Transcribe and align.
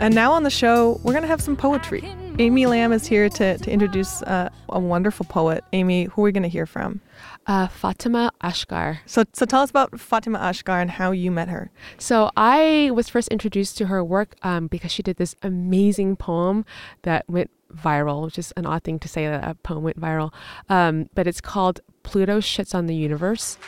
And 0.00 0.14
now 0.14 0.32
on 0.32 0.42
the 0.42 0.50
show, 0.50 1.00
we're 1.02 1.12
going 1.12 1.22
to 1.22 1.28
have 1.28 1.40
some 1.40 1.56
poetry. 1.56 2.02
Amy 2.38 2.66
Lam 2.66 2.92
is 2.92 3.06
here 3.06 3.28
to, 3.28 3.56
to 3.56 3.70
introduce 3.70 4.22
uh, 4.22 4.50
a 4.68 4.78
wonderful 4.78 5.24
poet. 5.24 5.64
Amy, 5.72 6.04
who 6.04 6.20
are 6.20 6.24
we 6.24 6.32
going 6.32 6.42
to 6.42 6.48
hear 6.48 6.66
from? 6.66 7.00
Uh, 7.46 7.68
Fatimah 7.68 8.30
Asghar. 8.42 8.98
So, 9.06 9.24
so 9.32 9.46
tell 9.46 9.62
us 9.62 9.70
about 9.70 9.92
Fatimah 9.92 10.40
Asghar 10.40 10.82
and 10.82 10.90
how 10.90 11.12
you 11.12 11.30
met 11.30 11.48
her. 11.48 11.70
So 11.96 12.30
I 12.36 12.90
was 12.92 13.08
first 13.08 13.28
introduced 13.28 13.78
to 13.78 13.86
her 13.86 14.02
work 14.02 14.34
um, 14.42 14.66
because 14.66 14.90
she 14.90 15.02
did 15.02 15.16
this 15.16 15.36
amazing 15.42 16.16
poem 16.16 16.64
that 17.02 17.24
went 17.28 17.50
viral, 17.72 18.24
which 18.24 18.38
is 18.38 18.52
an 18.56 18.66
odd 18.66 18.82
thing 18.82 18.98
to 18.98 19.08
say 19.08 19.26
that 19.26 19.48
a 19.48 19.54
poem 19.54 19.84
went 19.84 20.00
viral. 20.00 20.34
Um, 20.68 21.08
but 21.14 21.28
it's 21.28 21.40
called 21.40 21.80
Pluto 22.02 22.40
Shits 22.40 22.74
on 22.74 22.86
the 22.86 22.96
Universe. 22.96 23.58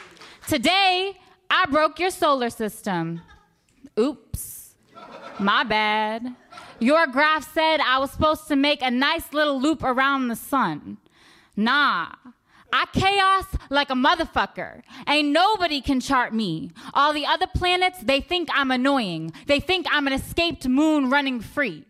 Today, 0.49 1.19
I 1.49 1.67
broke 1.67 2.01
your 2.01 2.11
solar 2.11 2.51
system. 2.51 3.23
Oops. 3.99 4.56
My 5.39 5.65
bad. 5.65 6.35
Your 6.79 7.07
graph 7.07 7.53
said 7.53 7.81
I 7.81 7.99
was 7.99 8.11
supposed 8.11 8.49
to 8.49 8.57
make 8.57 8.83
a 8.83 8.91
nice 8.91 9.33
little 9.33 9.61
loop 9.61 9.83
around 9.83 10.29
the 10.29 10.37
sun. 10.37 10.99
Nah. 11.57 12.09
I 12.73 12.85
chaos 12.93 13.45
like 13.71 13.91
a 13.91 13.95
motherfucker. 13.95 14.83
Ain't 15.09 15.29
nobody 15.29 15.81
can 15.81 16.01
chart 16.01 16.35
me. 16.35 16.73
All 16.95 17.13
the 17.13 17.25
other 17.25 17.47
planets, 17.47 18.01
they 18.01 18.21
think 18.21 18.49
I'm 18.53 18.71
annoying. 18.71 19.33
They 19.47 19.61
think 19.61 19.87
I'm 19.91 20.07
an 20.07 20.13
escaped 20.13 20.69
moon 20.69 21.09
running 21.09 21.41
free. 21.41 21.87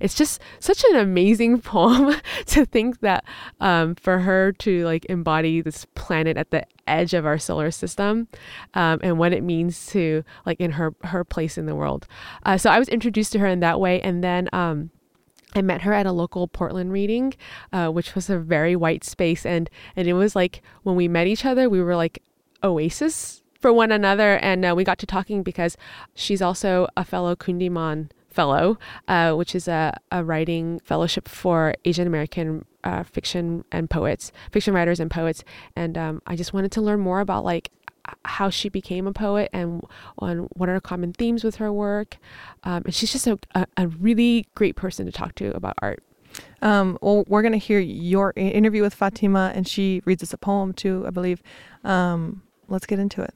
It's 0.00 0.14
just 0.14 0.40
such 0.58 0.84
an 0.90 0.96
amazing 0.96 1.60
poem 1.62 2.16
to 2.46 2.64
think 2.64 3.00
that 3.00 3.24
um, 3.60 3.94
for 3.94 4.20
her 4.20 4.52
to 4.52 4.84
like 4.84 5.04
embody 5.06 5.60
this 5.60 5.86
planet 5.94 6.36
at 6.36 6.50
the 6.50 6.66
edge 6.86 7.14
of 7.14 7.24
our 7.24 7.38
solar 7.38 7.70
system 7.70 8.28
um, 8.74 9.00
and 9.02 9.18
what 9.18 9.32
it 9.32 9.42
means 9.42 9.86
to 9.86 10.24
like 10.44 10.60
in 10.60 10.72
her 10.72 10.94
her 11.04 11.24
place 11.24 11.58
in 11.58 11.66
the 11.66 11.74
world. 11.74 12.06
Uh, 12.44 12.56
so 12.56 12.70
I 12.70 12.78
was 12.78 12.88
introduced 12.88 13.32
to 13.32 13.38
her 13.38 13.46
in 13.46 13.60
that 13.60 13.80
way, 13.80 14.00
and 14.00 14.22
then. 14.22 14.48
Um, 14.52 14.90
I 15.56 15.62
met 15.62 15.82
her 15.82 15.92
at 15.92 16.04
a 16.04 16.10
local 16.10 16.48
Portland 16.48 16.90
reading, 16.90 17.32
uh, 17.72 17.88
which 17.88 18.16
was 18.16 18.28
a 18.28 18.38
very 18.38 18.74
white 18.74 19.04
space, 19.04 19.46
and 19.46 19.70
and 19.94 20.08
it 20.08 20.14
was 20.14 20.34
like 20.34 20.62
when 20.82 20.96
we 20.96 21.06
met 21.06 21.28
each 21.28 21.44
other, 21.44 21.70
we 21.70 21.80
were 21.80 21.94
like 21.94 22.20
oasis 22.64 23.42
for 23.60 23.72
one 23.72 23.92
another, 23.92 24.36
and 24.38 24.64
uh, 24.64 24.74
we 24.76 24.82
got 24.82 24.98
to 24.98 25.06
talking 25.06 25.44
because 25.44 25.76
she's 26.14 26.42
also 26.42 26.88
a 26.96 27.04
fellow 27.04 27.36
Kundiman 27.36 28.10
fellow, 28.34 28.78
uh, 29.08 29.32
which 29.34 29.54
is 29.54 29.68
a, 29.68 29.98
a 30.10 30.24
writing 30.24 30.80
fellowship 30.80 31.28
for 31.28 31.74
Asian 31.84 32.06
American 32.06 32.64
uh, 32.82 33.02
fiction 33.04 33.64
and 33.72 33.88
poets, 33.88 34.32
fiction 34.50 34.74
writers 34.74 35.00
and 35.00 35.10
poets, 35.10 35.44
and 35.76 35.96
um, 35.96 36.22
I 36.26 36.36
just 36.36 36.52
wanted 36.52 36.72
to 36.72 36.82
learn 36.82 37.00
more 37.00 37.20
about 37.20 37.44
like 37.44 37.70
how 38.24 38.50
she 38.50 38.68
became 38.68 39.06
a 39.06 39.12
poet 39.12 39.48
and 39.52 39.82
on 40.18 40.48
what 40.52 40.68
are 40.68 40.80
common 40.80 41.12
themes 41.12 41.42
with 41.42 41.56
her 41.56 41.72
work. 41.72 42.18
Um, 42.62 42.82
and 42.84 42.94
she's 42.94 43.12
just 43.12 43.26
a, 43.26 43.38
a, 43.76 43.88
really 43.88 44.46
great 44.54 44.76
person 44.76 45.06
to 45.06 45.12
talk 45.12 45.34
to 45.36 45.56
about 45.56 45.74
art. 45.80 46.02
Um, 46.60 46.98
well, 47.00 47.24
we're 47.28 47.42
going 47.42 47.52
to 47.52 47.58
hear 47.58 47.78
your 47.78 48.32
interview 48.36 48.82
with 48.82 48.98
Fatimah, 48.98 49.52
and 49.54 49.66
she 49.66 50.02
reads 50.04 50.22
us 50.22 50.32
a 50.32 50.38
poem 50.38 50.72
too, 50.72 51.04
I 51.06 51.10
believe. 51.10 51.42
Um, 51.82 52.42
let's 52.68 52.86
get 52.86 52.98
into 52.98 53.22
it. 53.22 53.34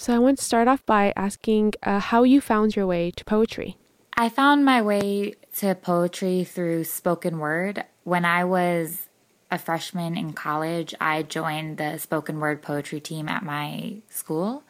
So, 0.00 0.14
I 0.14 0.20
want 0.20 0.38
to 0.38 0.44
start 0.44 0.68
off 0.68 0.86
by 0.86 1.12
asking 1.16 1.72
uh, 1.82 1.98
how 1.98 2.22
you 2.22 2.40
found 2.40 2.76
your 2.76 2.86
way 2.86 3.10
to 3.10 3.24
poetry. 3.24 3.78
I 4.16 4.28
found 4.28 4.64
my 4.64 4.80
way 4.80 5.34
to 5.56 5.74
poetry 5.74 6.44
through 6.44 6.84
spoken 6.84 7.40
word. 7.40 7.84
When 8.04 8.24
I 8.24 8.44
was 8.44 9.08
a 9.50 9.58
freshman 9.58 10.16
in 10.16 10.34
college, 10.34 10.94
I 11.00 11.24
joined 11.24 11.78
the 11.78 11.98
spoken 11.98 12.38
word 12.38 12.62
poetry 12.62 13.00
team 13.00 13.28
at 13.28 13.42
my 13.42 13.96
school, 14.08 14.62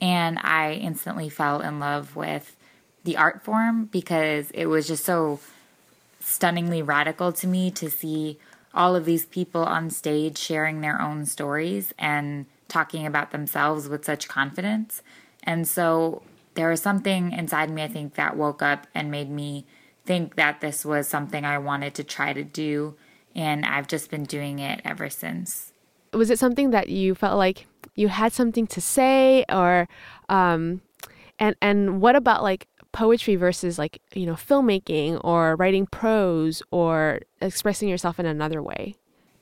and 0.00 0.38
I 0.38 0.72
instantly 0.72 1.28
fell 1.28 1.60
in 1.60 1.78
love 1.78 2.16
with 2.16 2.56
the 3.04 3.18
art 3.18 3.44
form 3.44 3.84
because 3.84 4.50
it 4.52 4.64
was 4.64 4.88
just 4.88 5.04
so 5.04 5.40
stunningly 6.20 6.80
radical 6.80 7.32
to 7.32 7.46
me 7.46 7.70
to 7.72 7.90
see 7.90 8.38
all 8.72 8.96
of 8.96 9.04
these 9.04 9.26
people 9.26 9.62
on 9.62 9.90
stage 9.90 10.38
sharing 10.38 10.80
their 10.80 11.02
own 11.02 11.26
stories 11.26 11.92
and 11.98 12.46
talking 12.70 13.06
about 13.06 13.30
themselves 13.30 13.88
with 13.88 14.04
such 14.04 14.28
confidence. 14.28 15.02
And 15.42 15.68
so 15.68 16.22
there 16.54 16.70
was 16.70 16.80
something 16.80 17.32
inside 17.32 17.70
me, 17.70 17.82
I 17.82 17.88
think, 17.88 18.14
that 18.14 18.36
woke 18.36 18.62
up 18.62 18.86
and 18.94 19.10
made 19.10 19.30
me 19.30 19.66
think 20.04 20.36
that 20.36 20.60
this 20.60 20.84
was 20.84 21.06
something 21.06 21.44
I 21.44 21.58
wanted 21.58 21.94
to 21.94 22.04
try 22.04 22.32
to 22.32 22.42
do 22.42 22.94
and 23.34 23.64
I've 23.64 23.86
just 23.86 24.10
been 24.10 24.24
doing 24.24 24.58
it 24.58 24.80
ever 24.84 25.08
since. 25.08 25.72
Was 26.12 26.30
it 26.30 26.38
something 26.38 26.70
that 26.70 26.88
you 26.88 27.14
felt 27.14 27.38
like 27.38 27.66
you 27.94 28.08
had 28.08 28.32
something 28.32 28.66
to 28.68 28.80
say, 28.80 29.44
or, 29.48 29.88
um, 30.28 30.80
and 31.38 31.54
and 31.62 32.00
what 32.00 32.16
about 32.16 32.42
like 32.42 32.66
poetry 32.92 33.36
versus 33.36 33.78
like 33.78 34.00
you 34.14 34.26
know 34.26 34.34
filmmaking 34.34 35.20
or 35.22 35.54
writing 35.54 35.86
prose 35.86 36.62
or 36.72 37.20
expressing 37.40 37.88
yourself 37.88 38.18
in 38.18 38.26
another 38.26 38.62
way? 38.62 38.96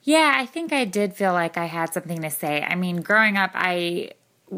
Yeah, 0.09 0.33
I 0.37 0.47
think 0.47 0.73
I 0.73 0.87
did 0.87 1.13
feel 1.13 1.35
like 1.35 1.59
I 1.59 1.67
had 1.67 1.93
something 1.93 2.23
to 2.23 2.31
say. 2.31 2.63
I 2.63 2.77
mean, 2.77 3.03
growing 3.03 3.37
up, 3.37 3.51
I 3.53 4.13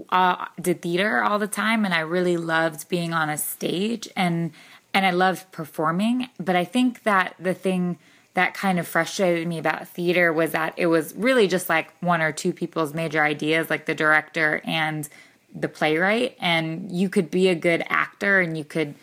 uh, 0.09 0.47
did 0.61 0.81
theater 0.81 1.25
all 1.25 1.41
the 1.41 1.49
time, 1.49 1.85
and 1.85 1.93
I 1.93 2.01
really 2.03 2.37
loved 2.37 2.89
being 2.89 3.13
on 3.13 3.29
a 3.29 3.37
stage 3.37 4.09
and 4.15 4.53
and 4.95 5.05
I 5.05 5.11
loved 5.11 5.51
performing. 5.51 6.29
But 6.39 6.55
I 6.55 6.65
think 6.65 7.03
that 7.03 7.35
the 7.41 7.53
thing 7.53 7.99
that 8.35 8.55
kind 8.55 8.79
of 8.79 8.87
frustrated 8.87 9.49
me 9.49 9.59
about 9.59 9.89
theater 9.89 10.33
was 10.33 10.53
that 10.53 10.75
it 10.77 10.87
was 10.87 11.17
really 11.17 11.49
just 11.49 11.69
like 11.69 11.93
one 11.99 12.23
or 12.23 12.31
two 12.31 12.53
people's 12.53 12.95
major 12.95 13.25
ideas, 13.25 13.71
like 13.71 13.87
the 13.87 13.95
director 13.97 14.63
and 14.65 15.09
the 15.53 15.69
playwright. 15.69 16.37
And 16.39 16.93
you 16.93 17.09
could 17.09 17.29
be 17.29 17.49
a 17.49 17.57
good 17.57 17.83
actor 17.89 18.39
and 18.39 18.57
you 18.57 18.63
could 18.63 18.95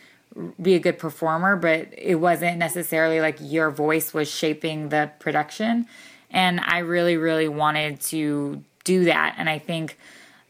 be 0.62 0.76
a 0.76 0.80
good 0.80 0.98
performer, 0.98 1.58
but 1.58 1.90
it 1.92 2.16
wasn't 2.16 2.58
necessarily 2.58 3.20
like 3.20 3.36
your 3.42 3.70
voice 3.70 4.14
was 4.14 4.32
shaping 4.32 4.88
the 4.88 5.12
production. 5.20 5.88
And 6.30 6.60
I 6.60 6.80
really, 6.80 7.18
really 7.18 7.48
wanted 7.48 8.02
to 8.02 8.64
do 8.84 9.06
that. 9.06 9.36
And 9.38 9.50
I 9.50 9.60
think 9.60 9.98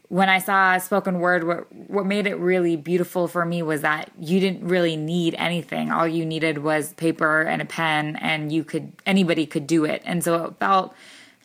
when 0.08 0.28
I 0.28 0.38
saw 0.38 0.78
spoken 0.78 1.20
word, 1.20 1.44
what 1.44 1.72
what 1.72 2.06
made 2.06 2.26
it 2.26 2.36
really 2.36 2.76
beautiful 2.76 3.28
for 3.28 3.44
me 3.44 3.62
was 3.62 3.82
that 3.82 4.10
you 4.18 4.40
didn't 4.40 4.66
really 4.66 4.96
need 4.96 5.34
anything. 5.34 5.90
All 5.90 6.08
you 6.08 6.24
needed 6.24 6.58
was 6.58 6.94
paper 6.94 7.42
and 7.42 7.60
a 7.60 7.66
pen, 7.66 8.16
and 8.16 8.50
you 8.50 8.64
could 8.64 8.92
anybody 9.04 9.46
could 9.46 9.66
do 9.66 9.84
it. 9.84 10.02
And 10.04 10.24
so 10.24 10.46
it 10.46 10.54
felt 10.58 10.94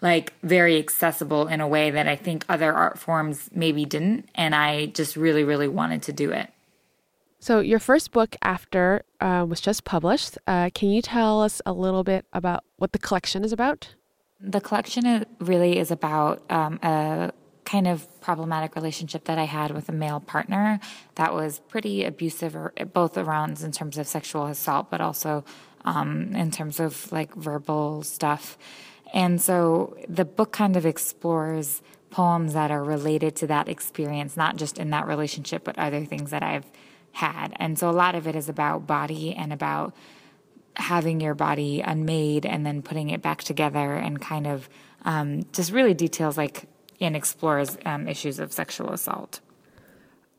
like 0.02 0.34
very 0.44 0.78
accessible 0.78 1.48
in 1.48 1.62
a 1.62 1.68
way 1.68 1.90
that 1.92 2.08
I 2.08 2.16
think 2.16 2.46
other 2.50 2.74
art 2.74 3.00
forms 3.00 3.50
maybe 3.54 3.86
didn't. 3.86 4.30
And 4.36 4.54
I 4.54 4.88
just 4.88 5.16
really, 5.16 5.44
really 5.44 5.68
wanted 5.68 6.02
to 6.04 6.14
do 6.14 6.32
it. 6.32 6.50
So 7.40 7.60
your 7.60 7.80
first 7.80 8.12
book 8.12 8.36
after 8.42 9.04
uh, 9.20 9.46
was 9.48 9.60
just 9.60 9.84
published. 9.84 10.38
Uh, 10.48 10.70
can 10.74 10.90
you 10.90 11.02
tell 11.02 11.42
us 11.42 11.62
a 11.66 11.74
little 11.74 12.04
bit 12.04 12.26
about 12.32 12.64
what 12.78 12.94
the 12.94 13.00
collection 13.00 13.44
is 13.44 13.52
about? 13.52 13.96
The 14.44 14.60
collection 14.60 15.26
really 15.40 15.78
is 15.80 15.90
about 15.90 16.44
um, 16.52 16.78
a 16.84 17.32
kind 17.64 17.88
of 17.88 18.06
problematic 18.20 18.76
relationship 18.76 19.24
that 19.26 19.38
I 19.38 19.46
had 19.46 19.72
with 19.72 19.88
a 19.88 19.94
male 19.94 20.20
partner 20.20 20.80
that 21.16 21.34
was 21.34 21.60
pretty 21.70 22.04
abusive, 22.04 22.56
both 22.92 23.18
around 23.18 23.62
in 23.62 23.72
terms 23.72 23.98
of 23.98 24.06
sexual 24.06 24.46
assault, 24.48 24.92
but 24.92 25.00
also 25.00 25.46
um, 25.86 26.36
in 26.36 26.52
terms 26.52 26.80
of 26.82 27.12
like 27.12 27.34
verbal 27.34 28.04
stuff. 28.04 28.58
And 29.14 29.42
so 29.42 29.96
the 30.10 30.26
book 30.26 30.52
kind 30.52 30.76
of 30.76 30.86
explores 30.86 31.82
poems 32.10 32.54
that 32.54 32.70
are 32.70 32.84
related 32.84 33.36
to 33.38 33.48
that 33.48 33.70
experience, 33.70 34.36
not 34.36 34.58
just 34.58 34.78
in 34.78 34.90
that 34.90 35.08
relationship, 35.08 35.64
but 35.64 35.80
other 35.80 36.06
things 36.06 36.32
that 36.32 36.44
I've 36.44 36.66
had. 37.14 37.54
And 37.58 37.80
so 37.80 37.90
a 37.90 37.92
lot 37.92 38.16
of 38.16 38.28
it 38.28 38.36
is 38.36 38.50
about 38.50 38.88
body 38.88 39.34
and 39.34 39.54
about 39.54 39.96
having 40.76 41.22
your 41.22 41.36
body 41.36 41.82
unmade 41.82 42.46
and 42.46 42.66
then 42.66 42.82
putting 42.82 43.10
it 43.10 43.22
back 43.22 43.44
together 43.44 43.94
and 43.94 44.22
kind 44.22 44.48
of 44.48 44.70
um, 45.06 45.44
just 45.52 45.72
really 45.72 45.94
details 45.94 46.38
like 46.38 46.68
and 47.00 47.16
explores 47.16 47.78
um, 47.86 48.08
issues 48.08 48.40
of 48.40 48.54
sexual 48.54 48.92
assault. 48.92 49.42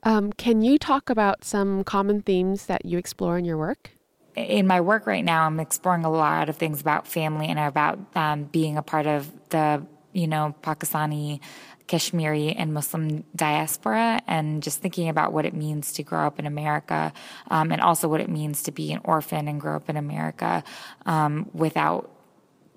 Um, 0.03 0.33
can 0.33 0.63
you 0.63 0.79
talk 0.79 1.11
about 1.11 1.45
some 1.45 1.85
common 1.85 2.23
themes 2.23 2.67
that 2.67 2.85
you 2.85 2.99
explore 2.99 3.39
in 3.39 3.45
your 3.45 3.57
work? 3.57 3.91
In 4.37 4.67
my 4.67 4.81
work 4.81 5.07
right 5.07 5.25
now, 5.25 5.47
I'm 5.47 5.61
exploring 5.61 6.05
a 6.05 6.11
lot 6.11 6.49
of 6.49 6.57
things 6.57 6.81
about 6.81 7.07
family 7.07 7.49
and 7.49 7.59
about 7.59 7.99
um, 8.15 8.45
being 8.45 8.77
a 8.77 8.83
part 8.83 9.07
of 9.07 9.31
the, 9.51 9.87
you 10.13 10.27
know, 10.27 10.55
Pakistani, 10.63 11.41
Kashmiri, 11.87 12.53
and 12.53 12.73
Muslim 12.73 13.25
diaspora, 13.37 14.21
and 14.27 14.63
just 14.63 14.81
thinking 14.81 15.09
about 15.09 15.33
what 15.33 15.45
it 15.45 15.55
means 15.55 15.93
to 15.93 16.03
grow 16.03 16.27
up 16.27 16.39
in 16.39 16.47
America, 16.47 17.13
um, 17.51 17.73
and 17.73 17.81
also 17.81 18.09
what 18.09 18.21
it 18.21 18.29
means 18.29 18.63
to 18.63 18.73
be 18.73 18.93
an 18.93 19.01
orphan 19.05 19.49
and 19.49 19.61
grow 19.61 19.77
up 19.77 19.91
in 19.91 19.97
America 19.97 20.65
um, 21.07 21.51
without, 21.53 22.11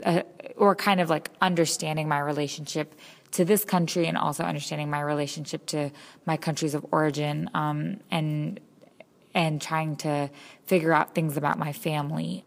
uh, 0.06 0.24
or 0.58 0.76
kind 0.76 1.00
of 1.00 1.10
like 1.10 1.30
understanding 1.42 2.08
my 2.08 2.20
relationship 2.20 2.94
to 3.32 3.46
this 3.46 3.64
country 3.64 4.08
and 4.08 4.18
also 4.18 4.44
understanding 4.44 4.90
my 4.90 5.02
relationship 5.02 5.66
to 5.68 5.92
my 6.26 6.38
countries 6.38 6.74
of 6.74 6.86
origin 6.92 7.50
um, 7.54 8.00
and 8.12 8.60
and 9.34 9.62
trying 9.62 9.96
to 9.96 10.30
figure 10.66 10.92
out 10.92 11.14
things 11.14 11.38
about 11.38 11.60
my 11.60 11.72
family. 11.72 12.44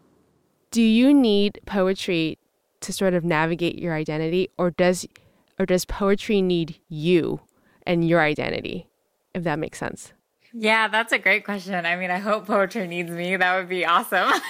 Do 0.71 0.81
you 0.81 1.13
need 1.13 1.59
poetry 1.65 2.37
to 2.81 2.91
sort 2.91 3.13
of 3.13 3.23
navigate 3.23 3.79
your 3.79 3.93
identity 3.93 4.49
or 4.57 4.71
does 4.71 5.07
or 5.61 5.65
does 5.67 5.85
poetry 5.85 6.41
need 6.41 6.79
you 6.89 7.39
and 7.85 8.07
your 8.07 8.19
identity 8.19 8.87
if 9.35 9.43
that 9.43 9.59
makes 9.59 9.77
sense? 9.77 10.11
Yeah, 10.53 10.87
that's 10.87 11.13
a 11.13 11.19
great 11.19 11.45
question. 11.45 11.85
I 11.85 11.95
mean, 11.95 12.09
I 12.09 12.17
hope 12.17 12.47
poetry 12.47 12.87
needs 12.87 13.11
me. 13.11 13.37
That 13.37 13.57
would 13.57 13.69
be 13.69 13.85
awesome. 13.85 14.27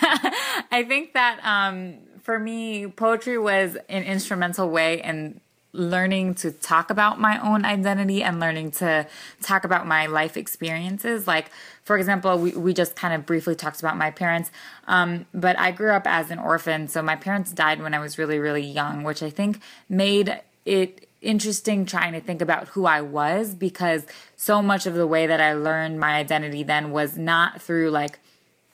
I 0.71 0.85
think 0.87 1.13
that 1.13 1.39
um, 1.43 1.97
for 2.21 2.39
me, 2.39 2.87
poetry 2.87 3.37
was 3.37 3.77
an 3.89 4.03
instrumental 4.03 4.69
way 4.69 5.03
in 5.03 5.41
learning 5.73 6.35
to 6.35 6.51
talk 6.51 6.89
about 6.89 7.19
my 7.19 7.39
own 7.39 7.65
identity 7.65 8.23
and 8.23 8.39
learning 8.39 8.71
to 8.71 9.07
talk 9.41 9.63
about 9.63 9.85
my 9.85 10.05
life 10.05 10.37
experiences. 10.37 11.27
Like, 11.27 11.51
for 11.83 11.97
example, 11.97 12.37
we, 12.39 12.51
we 12.51 12.73
just 12.73 12.95
kind 12.95 13.13
of 13.13 13.25
briefly 13.25 13.55
talked 13.55 13.79
about 13.79 13.97
my 13.97 14.11
parents, 14.11 14.49
um, 14.87 15.25
but 15.33 15.57
I 15.59 15.71
grew 15.71 15.91
up 15.91 16.07
as 16.07 16.31
an 16.31 16.39
orphan. 16.39 16.87
So 16.87 17.01
my 17.01 17.15
parents 17.15 17.51
died 17.51 17.81
when 17.81 17.93
I 17.93 17.99
was 17.99 18.17
really, 18.17 18.39
really 18.39 18.65
young, 18.65 19.03
which 19.03 19.21
I 19.21 19.29
think 19.29 19.61
made 19.87 20.41
it 20.65 21.07
interesting 21.21 21.85
trying 21.85 22.13
to 22.13 22.19
think 22.19 22.41
about 22.41 22.69
who 22.69 22.85
I 22.85 23.01
was 23.01 23.53
because 23.53 24.05
so 24.35 24.61
much 24.61 24.85
of 24.85 24.95
the 24.95 25.05
way 25.05 25.27
that 25.27 25.39
I 25.39 25.53
learned 25.53 25.99
my 25.99 26.15
identity 26.15 26.63
then 26.63 26.91
was 26.91 27.17
not 27.17 27.61
through 27.61 27.91
like 27.91 28.19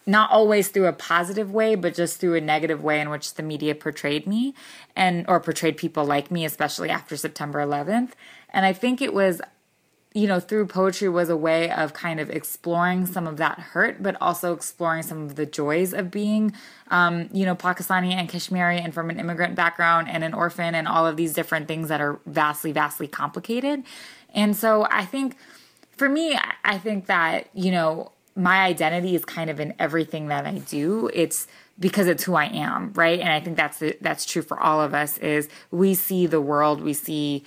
not 0.06 0.32
always 0.32 0.70
through 0.70 0.86
a 0.86 0.94
positive 0.94 1.52
way 1.52 1.76
but 1.76 1.94
just 1.94 2.20
through 2.20 2.36
a 2.36 2.42
negative 2.42 2.82
way 2.82 3.02
in 3.02 3.10
which 3.10 3.34
the 3.34 3.44
media 3.44 3.76
portrayed 3.76 4.26
me 4.26 4.54
and 4.96 5.26
or 5.28 5.42
portrayed 5.42 5.76
people 5.76 6.06
like 6.06 6.32
me 6.32 6.46
especially 6.46 6.90
after 6.90 7.18
September 7.18 7.60
11th 7.60 8.12
and 8.50 8.66
I 8.66 8.72
think 8.72 9.02
it 9.02 9.14
was 9.14 9.42
you 10.14 10.28
know, 10.28 10.40
through 10.40 10.66
poetry 10.68 11.10
was 11.10 11.30
a 11.30 11.38
way 11.38 11.70
of 11.70 11.94
kind 11.94 12.20
of 12.20 12.30
exploring 12.30 13.06
some 13.06 13.28
of 13.28 13.38
that 13.38 13.60
hurt, 13.60 14.02
but 14.02 14.16
also 14.22 14.54
exploring 14.54 15.04
some 15.04 15.24
of 15.24 15.36
the 15.36 15.46
joys 15.46 15.94
of 15.94 16.10
being, 16.10 16.54
um, 16.90 17.30
you 17.32 17.46
know, 17.46 17.56
Pakistani 17.56 18.14
and 18.14 18.28
Kashmiri 18.28 18.80
and 18.80 18.94
from 18.94 19.10
an 19.10 19.20
immigrant 19.20 19.56
background 19.56 20.08
and 20.10 20.24
an 20.24 20.34
orphan 20.34 20.74
and 20.74 20.88
all 20.88 21.06
of 21.06 21.18
these 21.18 21.34
different 21.34 21.68
things 21.68 21.90
that 21.90 22.02
are 22.02 22.20
vastly, 22.26 22.72
vastly 22.72 23.08
complicated. 23.08 23.84
And 24.34 24.56
so 24.56 24.88
I 24.90 25.06
think 25.06 25.36
for 25.92 26.10
me, 26.10 26.38
I 26.64 26.78
think 26.78 27.08
that, 27.08 27.50
you 27.54 27.72
know, 27.72 28.12
my 28.36 28.62
identity 28.62 29.16
is 29.16 29.26
kind 29.26 29.50
of 29.50 29.60
in 29.60 29.74
everything 29.80 30.28
that 30.28 30.46
I 30.46 30.60
do. 30.60 31.10
It's 31.14 31.48
because 31.80 32.08
it's 32.08 32.24
who 32.24 32.36
I 32.36 32.46
am, 32.46 32.94
right? 32.94 33.20
And 33.20 33.30
I 33.30 33.40
think 33.40 33.58
that's 33.58 33.82
that's 34.02 34.26
true 34.26 34.42
for 34.42 34.60
all 34.60 34.82
of 34.82 34.94
us 34.94 35.18
is 35.18 35.50
we 35.72 35.94
see 35.96 36.28
the 36.28 36.42
world, 36.42 36.82
we 36.82 36.94
see 36.94 37.44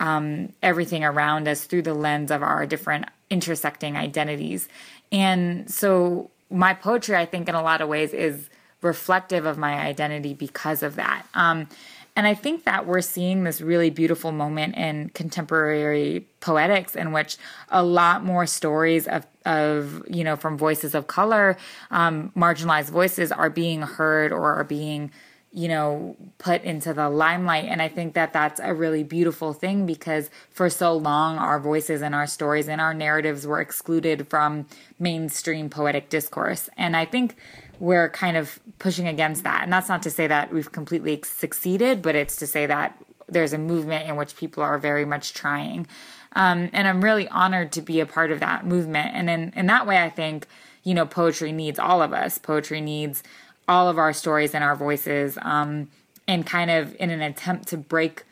um, 0.00 0.52
everything 0.62 1.04
around 1.04 1.48
us 1.48 1.64
through 1.64 1.82
the 1.82 1.94
lens 1.94 2.30
of 2.30 2.42
our 2.42 2.66
different 2.66 3.06
intersecting 3.30 3.96
identities. 3.96 4.68
And 5.10 5.70
so 5.70 6.30
my 6.50 6.74
poetry, 6.74 7.16
I 7.16 7.26
think, 7.26 7.48
in 7.48 7.54
a 7.54 7.62
lot 7.62 7.80
of 7.80 7.88
ways, 7.88 8.12
is 8.12 8.48
reflective 8.82 9.46
of 9.46 9.58
my 9.58 9.74
identity 9.74 10.34
because 10.34 10.82
of 10.82 10.96
that. 10.96 11.24
Um, 11.34 11.68
and 12.14 12.26
I 12.26 12.34
think 12.34 12.64
that 12.64 12.86
we're 12.86 13.00
seeing 13.00 13.44
this 13.44 13.62
really 13.62 13.88
beautiful 13.88 14.32
moment 14.32 14.76
in 14.76 15.08
contemporary 15.10 16.26
poetics 16.40 16.94
in 16.94 17.12
which 17.12 17.38
a 17.70 17.82
lot 17.82 18.22
more 18.22 18.44
stories 18.44 19.08
of, 19.08 19.26
of 19.46 20.04
you 20.10 20.22
know, 20.22 20.36
from 20.36 20.58
voices 20.58 20.94
of 20.94 21.06
color, 21.06 21.56
um, 21.90 22.30
marginalized 22.36 22.90
voices 22.90 23.32
are 23.32 23.48
being 23.48 23.80
heard 23.80 24.30
or 24.30 24.58
are 24.58 24.64
being 24.64 25.10
you 25.52 25.68
know, 25.68 26.16
put 26.38 26.62
into 26.62 26.94
the 26.94 27.10
limelight. 27.10 27.66
And 27.66 27.82
I 27.82 27.88
think 27.88 28.14
that 28.14 28.32
that's 28.32 28.58
a 28.58 28.72
really 28.72 29.04
beautiful 29.04 29.52
thing 29.52 29.84
because 29.84 30.30
for 30.50 30.70
so 30.70 30.96
long, 30.96 31.36
our 31.36 31.60
voices 31.60 32.00
and 32.00 32.14
our 32.14 32.26
stories 32.26 32.68
and 32.68 32.80
our 32.80 32.94
narratives 32.94 33.46
were 33.46 33.60
excluded 33.60 34.28
from 34.28 34.66
mainstream 34.98 35.68
poetic 35.68 36.08
discourse. 36.08 36.70
And 36.78 36.96
I 36.96 37.04
think 37.04 37.36
we're 37.80 38.08
kind 38.08 38.36
of 38.38 38.60
pushing 38.78 39.06
against 39.06 39.44
that. 39.44 39.62
And 39.62 39.72
that's 39.72 39.88
not 39.90 40.02
to 40.04 40.10
say 40.10 40.26
that 40.26 40.52
we've 40.52 40.72
completely 40.72 41.20
succeeded, 41.22 42.00
but 42.00 42.14
it's 42.14 42.36
to 42.36 42.46
say 42.46 42.64
that 42.64 42.96
there's 43.28 43.52
a 43.52 43.58
movement 43.58 44.08
in 44.08 44.16
which 44.16 44.36
people 44.36 44.62
are 44.62 44.78
very 44.78 45.04
much 45.04 45.34
trying. 45.34 45.86
Um, 46.34 46.70
and 46.72 46.88
I'm 46.88 47.04
really 47.04 47.28
honored 47.28 47.72
to 47.72 47.82
be 47.82 48.00
a 48.00 48.06
part 48.06 48.30
of 48.30 48.40
that 48.40 48.64
movement. 48.64 49.10
And 49.14 49.28
in, 49.28 49.52
in 49.54 49.66
that 49.66 49.86
way, 49.86 50.02
I 50.02 50.08
think, 50.08 50.46
you 50.82 50.94
know, 50.94 51.04
poetry 51.04 51.52
needs 51.52 51.78
all 51.78 52.00
of 52.02 52.12
us. 52.12 52.38
Poetry 52.38 52.80
needs 52.80 53.22
all 53.68 53.88
of 53.88 53.98
our 53.98 54.12
stories 54.12 54.54
and 54.54 54.64
our 54.64 54.76
voices 54.76 55.38
um, 55.42 55.88
and 56.26 56.46
kind 56.46 56.70
of 56.70 56.94
in 56.98 57.10
an 57.10 57.22
attempt 57.22 57.68
to 57.68 57.76
break 57.76 58.24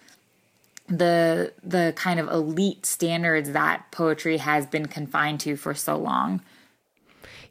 the 0.88 1.52
the 1.62 1.92
kind 1.96 2.18
of 2.18 2.28
elite 2.28 2.84
standards 2.84 3.52
that 3.52 3.90
poetry 3.92 4.38
has 4.38 4.66
been 4.66 4.86
confined 4.86 5.38
to 5.40 5.56
for 5.56 5.72
so 5.72 5.96
long. 5.96 6.40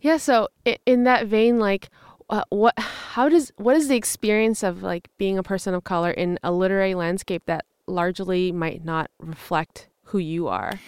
Yeah, 0.02 0.18
so 0.18 0.50
in 0.86 1.06
that 1.06 1.28
vein 1.28 1.60
like 1.60 1.90
uh, 2.30 2.44
what 2.50 2.78
how 2.78 3.30
does 3.30 3.52
what 3.58 3.76
is 3.76 3.88
the 3.88 3.96
experience 3.96 4.62
of 4.62 4.84
like 4.84 5.08
being 5.18 5.38
a 5.38 5.44
person 5.44 5.74
of 5.74 5.84
color 5.84 6.12
in 6.12 6.38
a 6.44 6.52
literary 6.52 6.96
landscape 6.96 7.44
that 7.46 7.66
largely 7.88 8.52
might 8.52 8.84
not 8.84 9.10
reflect 9.20 9.88
who 10.04 10.18
you 10.18 10.48
are? 10.48 10.80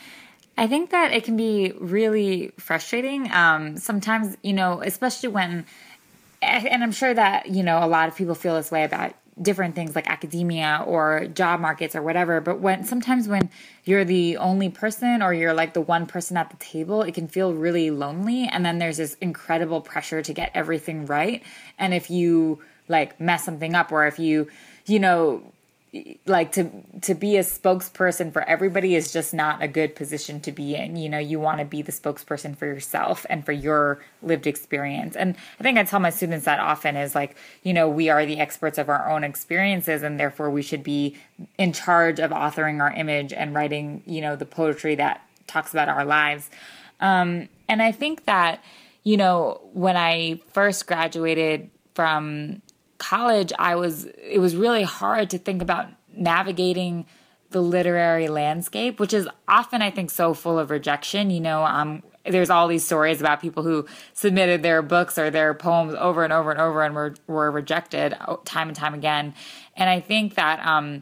I 0.57 0.67
think 0.67 0.91
that 0.91 1.11
it 1.13 1.23
can 1.23 1.37
be 1.37 1.73
really 1.79 2.51
frustrating. 2.57 3.31
Um, 3.31 3.77
sometimes, 3.77 4.37
you 4.43 4.53
know, 4.53 4.81
especially 4.83 5.29
when 5.29 5.65
and 6.41 6.83
I'm 6.83 6.91
sure 6.91 7.13
that, 7.13 7.47
you 7.47 7.63
know, 7.63 7.83
a 7.83 7.87
lot 7.87 8.07
of 8.07 8.15
people 8.15 8.35
feel 8.35 8.55
this 8.55 8.71
way 8.71 8.83
about 8.83 9.13
different 9.41 9.75
things 9.75 9.95
like 9.95 10.09
academia 10.09 10.83
or 10.85 11.25
job 11.27 11.59
markets 11.59 11.95
or 11.95 12.01
whatever 12.01 12.41
but 12.41 12.59
when 12.59 12.83
sometimes 12.83 13.27
when 13.27 13.49
you're 13.85 14.03
the 14.03 14.35
only 14.37 14.69
person 14.69 15.21
or 15.21 15.33
you're 15.33 15.53
like 15.53 15.73
the 15.73 15.81
one 15.81 16.05
person 16.05 16.35
at 16.35 16.49
the 16.49 16.57
table 16.57 17.01
it 17.01 17.13
can 17.13 17.27
feel 17.27 17.53
really 17.53 17.89
lonely 17.89 18.47
and 18.51 18.65
then 18.65 18.77
there's 18.77 18.97
this 18.97 19.15
incredible 19.15 19.81
pressure 19.81 20.21
to 20.21 20.33
get 20.33 20.51
everything 20.53 21.05
right 21.05 21.43
and 21.79 21.93
if 21.93 22.11
you 22.11 22.59
like 22.87 23.19
mess 23.19 23.45
something 23.45 23.73
up 23.73 23.91
or 23.91 24.05
if 24.05 24.19
you 24.19 24.47
you 24.85 24.99
know 24.99 25.41
like 26.25 26.53
to 26.53 26.69
to 27.01 27.13
be 27.13 27.35
a 27.35 27.41
spokesperson 27.41 28.31
for 28.31 28.41
everybody 28.43 28.95
is 28.95 29.11
just 29.11 29.33
not 29.33 29.61
a 29.61 29.67
good 29.67 29.93
position 29.93 30.39
to 30.39 30.51
be 30.51 30.73
in. 30.73 30.95
You 30.95 31.09
know 31.09 31.17
you 31.17 31.37
want 31.37 31.59
to 31.59 31.65
be 31.65 31.81
the 31.81 31.91
spokesperson 31.91 32.55
for 32.55 32.65
yourself 32.65 33.25
and 33.29 33.45
for 33.45 33.51
your 33.51 33.99
lived 34.21 34.47
experience. 34.47 35.17
And 35.17 35.35
i 35.59 35.63
think 35.63 35.77
i 35.77 35.83
tell 35.83 35.99
my 35.99 36.09
students 36.09 36.45
that 36.45 36.59
often 36.59 36.95
is 36.95 37.13
like 37.13 37.35
you 37.63 37.73
know 37.73 37.89
we 37.89 38.07
are 38.07 38.25
the 38.25 38.39
experts 38.39 38.77
of 38.77 38.87
our 38.87 39.09
own 39.09 39.25
experiences 39.25 40.01
and 40.01 40.17
therefore 40.17 40.49
we 40.49 40.61
should 40.61 40.83
be 40.83 41.17
in 41.57 41.73
charge 41.73 42.19
of 42.19 42.31
authoring 42.31 42.79
our 42.79 42.93
image 42.93 43.33
and 43.33 43.53
writing 43.53 44.01
you 44.05 44.21
know 44.21 44.37
the 44.37 44.45
poetry 44.45 44.95
that 44.95 45.27
talks 45.47 45.73
about 45.73 45.89
our 45.89 46.05
lives. 46.05 46.49
Um, 47.01 47.49
and 47.67 47.81
i 47.81 47.91
think 47.91 48.25
that 48.25 48.63
you 49.03 49.17
know 49.17 49.59
when 49.73 49.97
i 49.97 50.39
first 50.53 50.87
graduated 50.87 51.69
from 51.95 52.61
college, 53.01 53.51
I 53.57 53.75
was 53.75 54.05
it 54.05 54.39
was 54.39 54.55
really 54.55 54.83
hard 54.83 55.31
to 55.31 55.37
think 55.37 55.61
about 55.61 55.87
navigating 56.15 57.07
the 57.49 57.61
literary 57.61 58.29
landscape, 58.29 58.99
which 58.99 59.11
is 59.11 59.27
often 59.47 59.81
I 59.81 59.89
think 59.89 60.11
so 60.11 60.33
full 60.33 60.59
of 60.59 60.69
rejection. 60.69 61.31
You 61.31 61.41
know, 61.41 61.63
um, 61.63 62.03
there's 62.25 62.51
all 62.51 62.67
these 62.67 62.85
stories 62.85 63.19
about 63.19 63.41
people 63.41 63.63
who 63.63 63.87
submitted 64.13 64.61
their 64.61 64.83
books 64.83 65.17
or 65.17 65.31
their 65.31 65.53
poems 65.55 65.95
over 65.95 66.23
and 66.23 66.31
over 66.31 66.51
and 66.51 66.61
over 66.61 66.83
and 66.83 66.93
were 66.93 67.15
were 67.27 67.49
rejected 67.49 68.15
time 68.45 68.67
and 68.67 68.77
time 68.77 68.93
again. 68.93 69.33
And 69.75 69.89
I 69.89 69.99
think 69.99 70.35
that 70.35 70.63
um, 70.65 71.01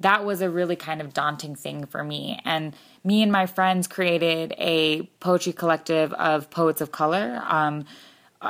that 0.00 0.24
was 0.24 0.42
a 0.42 0.50
really 0.50 0.76
kind 0.76 1.00
of 1.00 1.14
daunting 1.14 1.54
thing 1.54 1.86
for 1.86 2.02
me. 2.02 2.40
And 2.44 2.74
me 3.04 3.22
and 3.22 3.30
my 3.30 3.46
friends 3.46 3.86
created 3.86 4.52
a 4.58 5.02
poetry 5.20 5.52
collective 5.52 6.12
of 6.14 6.50
poets 6.50 6.80
of 6.80 6.90
color. 6.90 7.40
Um, 7.46 7.84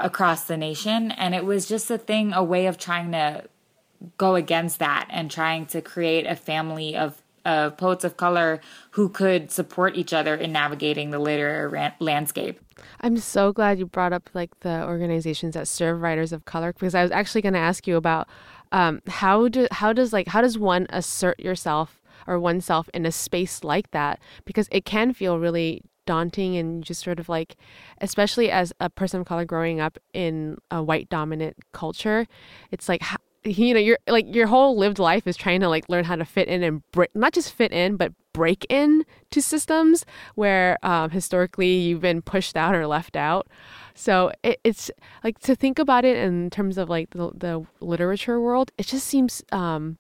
across 0.03 0.45
the 0.45 0.57
nation. 0.57 1.11
And 1.13 1.35
it 1.35 1.45
was 1.45 1.67
just 1.67 1.91
a 1.91 1.99
thing, 1.99 2.33
a 2.33 2.43
way 2.43 2.67
of 2.67 2.79
trying 2.79 3.13
to 3.13 3.45
go 4.19 4.35
against 4.35 4.79
that 4.79 5.09
and 5.11 5.31
trying 5.31 5.67
to 5.67 5.81
create 5.81 6.27
a 6.27 6.37
family 6.37 6.97
of 6.97 7.23
of 7.47 7.77
poets 7.77 8.03
of 8.03 8.17
color 8.17 8.61
who 8.91 9.09
could 9.09 9.53
support 9.53 9.97
each 9.97 10.13
other 10.13 10.35
in 10.35 10.51
navigating 10.51 11.11
the 11.11 11.19
literary 11.19 11.69
ran- 11.69 11.95
landscape. 12.01 12.61
I'm 13.01 13.17
so 13.19 13.53
glad 13.53 13.79
you 13.79 13.87
brought 13.87 14.13
up 14.13 14.29
like 14.35 14.51
the 14.61 14.85
organizations 14.85 15.55
that 15.55 15.69
serve 15.69 16.01
writers 16.03 16.33
of 16.33 16.45
color 16.45 16.73
because 16.73 16.95
I 16.95 17.03
was 17.03 17.13
actually 17.13 17.43
going 17.43 17.55
to 17.55 17.61
ask 17.61 17.87
you 17.87 17.97
about 17.97 18.29
um, 18.73 19.01
how 19.07 19.47
do 19.47 19.69
how 19.71 19.93
does 19.93 20.13
like 20.13 20.27
how 20.27 20.41
does 20.41 20.59
one 20.59 20.87
assert 20.91 21.39
yourself 21.39 22.03
or 22.27 22.41
oneself 22.41 22.91
in 22.93 23.07
a 23.07 23.13
space 23.13 23.63
like 23.63 23.93
that 23.93 24.19
because 24.45 24.69
it 24.73 24.85
can 24.85 25.13
feel 25.13 25.39
really 25.39 25.83
daunting 26.07 26.57
and 26.57 26.85
just 26.85 27.03
sort 27.03 27.21
of 27.21 27.29
like 27.29 27.57
especially 28.01 28.51
as 28.51 28.73
a 28.81 28.89
person 28.89 29.21
of 29.21 29.27
color 29.27 29.45
growing 29.45 29.81
up 29.81 29.99
in 30.13 30.57
a 30.71 30.83
white 30.83 31.09
dominant 31.09 31.57
culture 31.73 32.27
it's 32.71 32.89
like 32.89 33.03
you 33.45 33.75
know 33.75 33.81
your 33.81 33.99
like 34.09 34.33
your 34.35 34.47
whole 34.47 34.77
lived 34.77 34.99
life 34.99 35.27
is 35.27 35.37
trying 35.37 35.61
to 35.61 35.69
like 35.69 35.89
learn 35.89 36.05
how 36.05 36.17
to 36.17 36.25
fit 36.25 36.49
in 36.49 36.63
and 36.63 36.83
not 37.15 37.33
just 37.33 37.53
fit 37.53 37.73
in 37.73 37.97
but 37.97 38.13
break 38.37 38.67
in 38.69 39.03
to 39.31 39.41
systems 39.41 40.05
where 40.35 40.77
um, 40.83 41.09
historically 41.09 41.75
you've 41.75 42.03
been 42.03 42.21
pushed 42.21 42.55
out 42.55 42.75
or 42.75 42.87
left 42.87 43.17
out. 43.17 43.49
So 43.95 44.31
it, 44.43 44.61
it's 44.63 44.91
like 45.25 45.39
to 45.39 45.57
think 45.57 45.79
about 45.79 46.05
it 46.05 46.19
in 46.19 46.51
terms 46.51 46.77
of 46.77 46.91
like 46.91 47.09
the, 47.11 47.31
the 47.35 47.65
literature 47.81 48.39
world 48.39 48.73
it 48.77 48.87
just 48.87 49.07
seems 49.07 49.43
um 49.53 49.97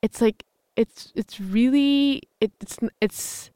it's 0.00 0.22
like 0.22 0.44
it's 0.76 1.12
it's 1.14 1.38
really 1.40 2.22
it, 2.40 2.52
it's 2.60 2.78
it's 3.02 3.50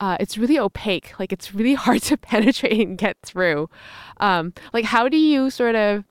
uh, 0.00 0.16
it's 0.20 0.36
really 0.36 0.58
opaque. 0.58 1.18
Like 1.18 1.32
it's 1.32 1.54
really 1.54 1.74
hard 1.84 2.02
to 2.02 2.16
penetrate 2.16 2.80
and 2.80 2.98
get 2.98 3.16
through. 3.22 3.68
Um, 4.18 4.52
like 4.72 4.84
how 4.84 5.08
do 5.08 5.16
you 5.16 5.50
sort 5.50 5.74
of 5.74 6.04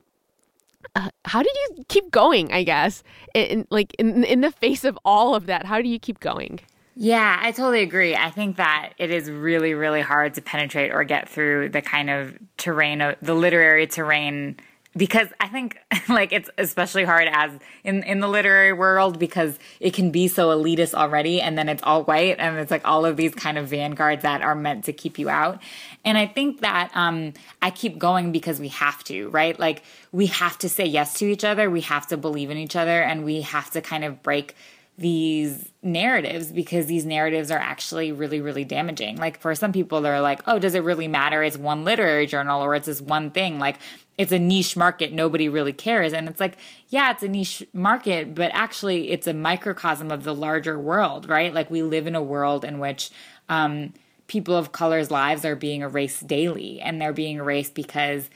uh, 0.96 1.10
how 1.26 1.42
do 1.42 1.50
you 1.50 1.84
keep 1.88 2.12
going? 2.12 2.52
I 2.52 2.64
guess 2.64 3.04
in 3.34 3.68
like 3.70 3.94
in 4.00 4.24
in 4.24 4.42
the 4.42 4.52
face 4.52 4.84
of 4.84 4.98
all 5.04 5.36
of 5.36 5.46
that, 5.48 5.66
how 5.66 5.82
do 5.82 5.88
you 5.88 6.00
keep 6.00 6.20
going? 6.20 6.60
Yeah, 6.98 7.38
I 7.42 7.52
totally 7.52 7.82
agree. 7.82 8.16
I 8.16 8.32
think 8.32 8.56
that 8.56 8.94
it 8.98 9.12
is 9.12 9.30
really, 9.30 9.74
really 9.74 10.00
hard 10.00 10.34
to 10.36 10.42
penetrate 10.42 10.94
or 10.94 11.04
get 11.04 11.28
through 11.28 11.70
the 11.70 11.82
kind 11.82 12.10
of 12.10 12.38
terrain, 12.56 13.00
the 13.22 13.34
literary 13.34 13.86
terrain 13.86 14.56
because 14.98 15.28
I 15.40 15.48
think 15.48 15.78
like 16.10 16.32
it's 16.32 16.50
especially 16.58 17.04
hard 17.04 17.28
as 17.32 17.52
in 17.84 18.04
in 18.04 18.20
the 18.20 18.28
literary 18.28 18.74
world 18.74 19.20
because 19.20 19.58
it 19.80 19.94
can 19.94 20.12
be 20.12 20.28
so 20.28 20.50
elitist 20.50 20.94
already 20.94 21.42
and 21.42 21.58
then 21.58 21.70
it's 21.70 21.84
all 21.84 22.04
white 22.04 22.38
and 22.40 22.58
it's 22.58 22.72
like 22.72 22.86
all 22.86 23.06
of 23.06 23.18
these 23.18 23.34
kind 23.34 23.58
of 23.58 23.68
vanguards 23.68 24.24
that 24.24 24.42
are 24.42 24.56
meant 24.56 24.86
to 24.86 24.94
keep 24.94 25.20
you 25.20 25.30
out. 25.30 25.62
And 26.04 26.18
I 26.18 26.28
think 26.28 26.62
that 26.62 26.92
um 26.94 27.34
I 27.62 27.72
keep 27.72 27.98
going 27.98 28.32
because 28.32 28.60
we 28.60 28.70
have 28.70 29.04
to, 29.06 29.30
right? 29.30 29.60
Like 29.60 29.84
we 30.12 30.28
have 30.28 30.58
to 30.60 30.70
say 30.70 30.86
yes 30.86 31.16
to 31.16 31.26
each 31.26 31.44
other, 31.44 31.70
we 31.70 31.82
have 31.82 32.08
to 32.08 32.18
believe 32.18 32.50
in 32.50 32.58
each 32.58 32.76
other 32.76 33.02
and 33.02 33.26
we 33.26 33.42
have 33.42 33.72
to 33.72 33.82
kind 33.82 34.04
of 34.04 34.24
break 34.24 34.56
these 34.98 35.72
narratives 35.84 36.52
because 36.52 36.86
these 36.86 37.06
narratives 37.06 37.52
are 37.52 37.60
actually 37.60 38.12
really, 38.12 38.40
really 38.40 38.64
damaging. 38.64 39.18
Like 39.18 39.40
for 39.40 39.54
some 39.54 39.74
people, 39.74 40.02
they're 40.02 40.22
like, 40.22 40.42
oh, 40.48 40.58
does 40.58 40.74
it 40.74 40.84
really 40.84 41.08
matter? 41.08 41.44
It's 41.44 41.58
one 41.58 41.84
literary 41.84 42.28
journal 42.28 42.62
or 42.62 42.76
it's 42.76 42.86
this 42.86 43.02
one 43.02 43.32
thing. 43.32 43.60
Like 43.60 43.78
it's 44.18 44.32
a 44.32 44.40
niche 44.40 44.78
market. 44.78 45.12
Nobody 45.12 45.50
really 45.50 45.74
cares. 45.74 46.14
And 46.14 46.30
it's 46.30 46.40
like, 46.40 46.58
yeah, 46.88 47.12
it's 47.12 47.24
a 47.24 47.28
niche 47.28 47.64
market, 47.74 48.34
but 48.34 48.52
actually 48.54 49.12
it's 49.12 49.28
a 49.28 49.34
microcosm 49.34 50.12
of 50.12 50.24
the 50.24 50.34
larger 50.34 50.80
world, 50.80 51.28
right? 51.28 51.54
Like 51.54 51.70
we 51.70 51.84
live 51.84 52.08
in 52.08 52.16
a 52.16 52.24
world 52.24 52.64
in 52.64 52.80
which, 52.80 53.12
um, 53.50 53.94
people 54.28 54.56
of 54.56 54.72
color's 54.72 55.12
lives 55.12 55.46
are 55.46 55.56
being 55.56 55.82
erased 55.82 56.26
daily 56.26 56.82
and 56.82 57.00
they're 57.00 57.14
being 57.14 57.38
erased 57.38 57.76
because 57.76 58.30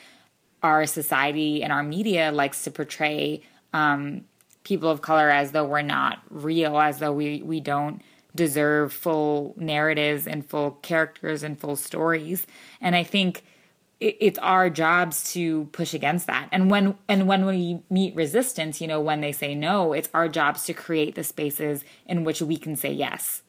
our 0.61 0.85
society 0.85 1.63
and 1.63 1.73
our 1.73 1.81
media 1.81 2.31
likes 2.31 2.63
to 2.63 2.69
portray 2.69 3.41
um, 3.73 4.23
people 4.63 4.89
of 4.89 5.01
color 5.01 5.29
as 5.29 5.51
though 5.51 5.65
we're 5.65 5.81
not 5.81 6.19
real, 6.29 6.79
as 6.79 6.99
though 6.99 7.13
we, 7.13 7.41
we 7.41 7.59
don't 7.59 8.01
deserve 8.35 8.93
full 8.93 9.53
narratives 9.57 10.27
and 10.27 10.45
full 10.45 10.71
characters 10.81 11.43
and 11.43 11.59
full 11.59 11.75
stories. 11.75 12.45
And 12.79 12.95
I 12.95 13.03
think 13.03 13.43
it, 13.99 14.17
it's 14.19 14.39
our 14.39 14.69
jobs 14.69 15.33
to 15.33 15.65
push 15.71 15.93
against 15.93 16.27
that. 16.27 16.49
And 16.51 16.69
when 16.69 16.95
and 17.07 17.27
when 17.27 17.45
we 17.45 17.81
meet 17.89 18.15
resistance, 18.15 18.81
you 18.81 18.87
know, 18.87 19.01
when 19.01 19.21
they 19.21 19.31
say 19.31 19.55
no, 19.55 19.93
it's 19.93 20.09
our 20.13 20.27
jobs 20.27 20.65
to 20.65 20.73
create 20.73 21.15
the 21.15 21.23
spaces 21.23 21.83
in 22.05 22.23
which 22.23 22.41
we 22.41 22.57
can 22.57 22.75
say 22.75 22.91
yes. 22.91 23.41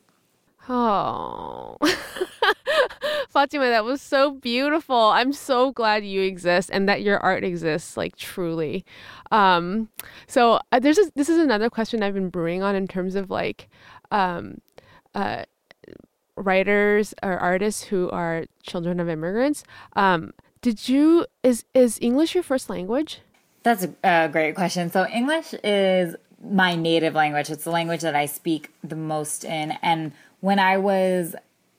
Oh, 0.69 1.77
Fatimah, 3.35 3.71
that 3.71 3.85
was 3.85 4.03
so 4.03 4.33
beautiful. 4.33 4.97
I'm 4.97 5.33
so 5.33 5.73
glad 5.73 6.05
you 6.05 6.23
exist 6.23 6.71
and 6.73 6.89
that 6.89 7.03
your 7.03 7.19
art 7.19 7.45
exists, 7.45 7.97
like 7.97 8.17
truly. 8.17 8.85
Um, 9.31 9.89
so 10.27 10.61
uh, 10.73 10.81
there's 10.81 10.99
a, 10.99 11.11
this 11.15 11.29
is 11.29 11.39
another 11.39 11.71
question 11.71 12.03
I've 12.03 12.15
been 12.15 12.31
brewing 12.31 12.63
on 12.63 12.75
in 12.75 12.89
terms 12.89 13.15
of 13.15 13.31
like 13.31 13.69
um, 14.11 14.61
uh, 15.15 15.45
writers 16.37 17.15
or 17.23 17.39
artists 17.39 17.85
who 17.85 18.11
are 18.11 18.47
children 18.63 18.99
of 18.99 19.09
immigrants. 19.09 19.63
Um, 19.95 20.33
did 20.63 20.89
you 20.89 21.27
is 21.43 21.65
is 21.73 21.99
English 22.03 22.35
your 22.35 22.43
first 22.43 22.69
language? 22.69 23.21
That's 23.63 23.85
a, 23.85 23.95
a 24.05 24.29
great 24.29 24.55
question. 24.55 24.91
So 24.91 25.07
English 25.07 25.55
is 25.63 26.17
my 26.43 26.75
native 26.75 27.15
language. 27.15 27.51
It's 27.51 27.65
the 27.65 27.71
language 27.71 28.01
that 28.01 28.17
I 28.17 28.27
speak 28.27 28.71
the 28.83 28.97
most 28.97 29.45
in, 29.45 29.73
and 29.83 30.13
when 30.41 30.59
I 30.59 30.79
was 30.79 31.35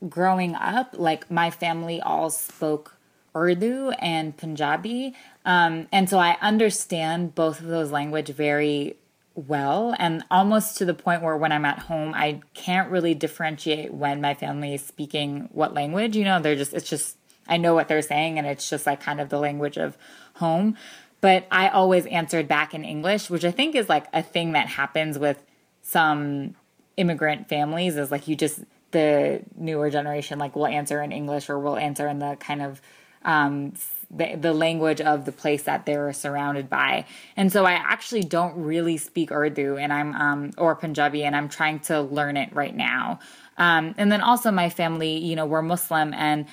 growing 0.10 0.56
up, 0.56 0.96
like 0.98 1.30
my 1.30 1.50
family 1.50 2.02
all 2.02 2.30
spoke 2.30 2.96
Urdu 3.36 3.92
and 3.92 4.36
Punjabi. 4.36 5.14
Um, 5.46 5.88
and 5.92 6.10
so 6.10 6.20
I 6.20 6.38
understand 6.42 7.36
both 7.36 7.60
of 7.60 7.68
those 7.68 7.92
language 7.92 8.30
very 8.30 8.98
well 9.34 9.96
and 9.98 10.24
almost 10.30 10.78
to 10.78 10.86
the 10.86 10.94
point 10.94 11.22
where 11.22 11.38
when 11.38 11.52
I'm 11.52 11.66
at 11.66 11.80
home, 11.80 12.14
I 12.14 12.42
can't 12.54 12.92
really 12.92 13.14
differentiate 13.14 13.94
when 13.94 14.20
my 14.20 14.34
family 14.34 14.74
is 14.74 14.84
speaking 14.84 15.50
what 15.54 15.74
language. 15.74 16.16
You 16.18 16.26
know, 16.26 16.42
they're 16.42 16.56
just, 16.56 16.74
it's 16.74 16.90
just, 16.90 17.18
I 17.48 17.58
know 17.58 17.74
what 17.74 17.88
they're 17.88 18.02
saying 18.02 18.38
and 18.38 18.46
it's 18.46 18.70
just 18.70 18.86
like 18.86 19.02
kind 19.02 19.22
of 19.22 19.30
the 19.30 19.40
language 19.40 19.78
of 19.78 19.98
home. 20.36 20.76
But 21.22 21.46
I 21.52 21.70
always 21.70 22.08
answered 22.08 22.48
back 22.48 22.74
in 22.74 22.84
English, 22.84 23.30
which 23.30 23.46
I 23.46 23.52
think 23.52 23.76
is 23.76 23.88
like 23.88 24.08
a 24.12 24.24
thing 24.24 24.54
that 24.54 24.68
happens 24.68 25.18
with 25.20 25.42
some 25.84 26.56
immigrant 26.98 27.48
families 27.48 27.96
is 27.96 28.12
like 28.12 28.28
you 28.28 28.36
just 28.36 28.62
the 28.92 29.42
newer 29.56 29.90
generation 29.90 30.40
like 30.40 30.56
will 30.56 30.68
answer 30.68 31.02
in 31.02 31.12
English 31.12 31.50
or 31.50 31.60
will 31.60 31.78
answer 31.78 32.08
in 32.08 32.20
the 32.20 32.38
kind 32.40 32.62
of 32.62 32.82
um, 33.24 33.74
the, 34.10 34.36
the 34.36 34.54
language 34.54 35.00
of 35.00 35.26
the 35.26 35.32
place 35.32 35.64
that 35.64 35.86
they're 35.86 36.12
surrounded 36.14 36.70
by. 36.70 37.06
And 37.36 37.52
so 37.52 37.66
I 37.66 37.74
actually 37.74 38.24
don't 38.24 38.56
really 38.56 38.98
speak 38.98 39.32
Urdu 39.32 39.78
and 39.78 39.94
I'm 39.94 40.16
um, 40.16 40.52
or 40.58 40.76
Punjabi 40.76 41.24
and 41.24 41.36
I'm 41.36 41.50
trying 41.50 41.80
to 41.82 42.02
learn 42.02 42.38
it 42.38 42.54
right 42.54 42.76
now. 42.76 43.20
Um, 43.58 43.96
and 43.98 44.12
then 44.12 44.22
also 44.22 44.52
my 44.52 44.70
family, 44.70 45.18
you 45.18 45.36
know, 45.36 45.46
we're 45.46 45.62
Muslim 45.62 46.14
and 46.14 46.46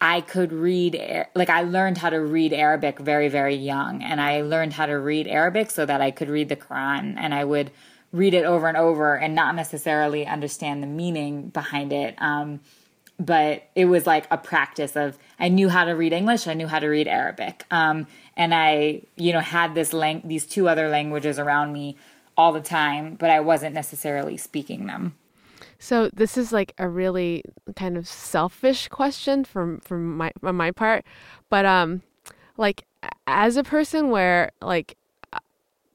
I 0.00 0.20
could 0.20 0.52
read 0.52 1.00
like 1.34 1.48
I 1.48 1.62
learned 1.62 1.98
how 1.98 2.10
to 2.10 2.20
read 2.20 2.52
Arabic 2.52 2.98
very 2.98 3.28
very 3.28 3.54
young 3.54 4.02
and 4.02 4.20
I 4.20 4.42
learned 4.42 4.72
how 4.72 4.86
to 4.86 4.98
read 4.98 5.28
Arabic 5.28 5.70
so 5.70 5.86
that 5.86 6.00
I 6.00 6.10
could 6.10 6.28
read 6.28 6.48
the 6.48 6.56
Quran 6.56 7.14
and 7.16 7.32
I 7.32 7.44
would 7.44 7.70
read 8.12 8.34
it 8.34 8.44
over 8.44 8.68
and 8.68 8.76
over 8.76 9.16
and 9.16 9.34
not 9.34 9.54
necessarily 9.54 10.26
understand 10.26 10.82
the 10.82 10.86
meaning 10.86 11.48
behind 11.48 11.92
it. 11.92 12.14
Um, 12.18 12.60
but 13.18 13.64
it 13.74 13.86
was 13.86 14.06
like 14.06 14.26
a 14.30 14.38
practice 14.38 14.96
of 14.96 15.18
I 15.38 15.48
knew 15.48 15.68
how 15.68 15.84
to 15.84 15.92
read 15.92 16.12
English, 16.12 16.46
I 16.46 16.54
knew 16.54 16.66
how 16.66 16.78
to 16.78 16.88
read 16.88 17.06
Arabic, 17.06 17.64
um, 17.70 18.06
and 18.36 18.54
I 18.54 19.02
you 19.16 19.32
know 19.32 19.40
had 19.40 19.74
this 19.74 19.92
lang- 19.92 20.22
these 20.24 20.46
two 20.46 20.68
other 20.68 20.88
languages 20.88 21.38
around 21.38 21.72
me 21.72 21.96
all 22.36 22.52
the 22.52 22.60
time, 22.60 23.14
but 23.14 23.30
I 23.30 23.40
wasn't 23.40 23.74
necessarily 23.74 24.36
speaking 24.36 24.86
them. 24.86 25.14
So 25.78 26.10
this 26.12 26.36
is 26.36 26.52
like 26.52 26.72
a 26.78 26.88
really 26.88 27.44
kind 27.76 27.96
of 27.96 28.08
selfish 28.08 28.88
question 28.88 29.44
from 29.44 29.80
from 29.80 30.16
my 30.16 30.32
on 30.42 30.56
my 30.56 30.70
part, 30.70 31.04
but 31.48 31.64
um, 31.64 32.02
like 32.56 32.84
as 33.26 33.56
a 33.56 33.64
person 33.64 34.10
where 34.10 34.50
like 34.60 34.96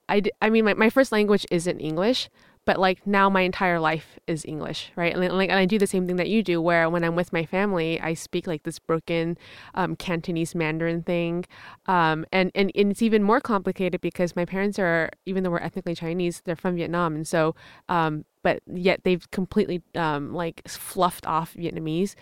I, 0.09 0.23
I 0.41 0.49
mean, 0.49 0.65
my, 0.65 0.73
my 0.73 0.89
first 0.89 1.11
language 1.11 1.45
isn't 1.51 1.79
English, 1.79 2.29
but 2.67 2.79
like 2.79 3.07
now 3.07 3.29
my 3.29 3.41
entire 3.41 3.79
life 3.79 4.19
is 4.27 4.43
English, 4.43 4.91
right? 4.97 5.15
And 5.15 5.37
like, 5.37 5.49
and 5.49 5.57
I 5.57 5.65
do 5.65 5.79
the 5.79 5.87
same 5.87 6.05
thing 6.05 6.17
that 6.17 6.27
you 6.27 6.43
do, 6.43 6.61
where 6.61 6.89
when 6.89 7.03
I'm 7.05 7.15
with 7.15 7.31
my 7.31 7.45
family, 7.45 7.99
I 8.01 8.13
speak 8.13 8.45
like 8.45 8.63
this 8.63 8.77
broken 8.77 9.37
um, 9.73 9.95
Cantonese 9.95 10.53
Mandarin 10.53 11.01
thing, 11.01 11.45
um, 11.85 12.25
and, 12.33 12.51
and 12.53 12.69
and 12.75 12.91
it's 12.91 13.01
even 13.01 13.23
more 13.23 13.39
complicated 13.39 14.01
because 14.01 14.35
my 14.35 14.43
parents 14.43 14.77
are, 14.79 15.09
even 15.25 15.43
though 15.43 15.49
we're 15.49 15.59
ethnically 15.59 15.95
Chinese, 15.95 16.41
they're 16.41 16.57
from 16.57 16.75
Vietnam, 16.75 17.15
and 17.15 17.25
so 17.25 17.55
um, 17.87 18.25
but 18.43 18.61
yet 18.65 19.01
they've 19.03 19.29
completely 19.31 19.81
um, 19.95 20.33
like 20.33 20.61
fluffed 20.67 21.25
off 21.25 21.53
Vietnamese 21.53 22.15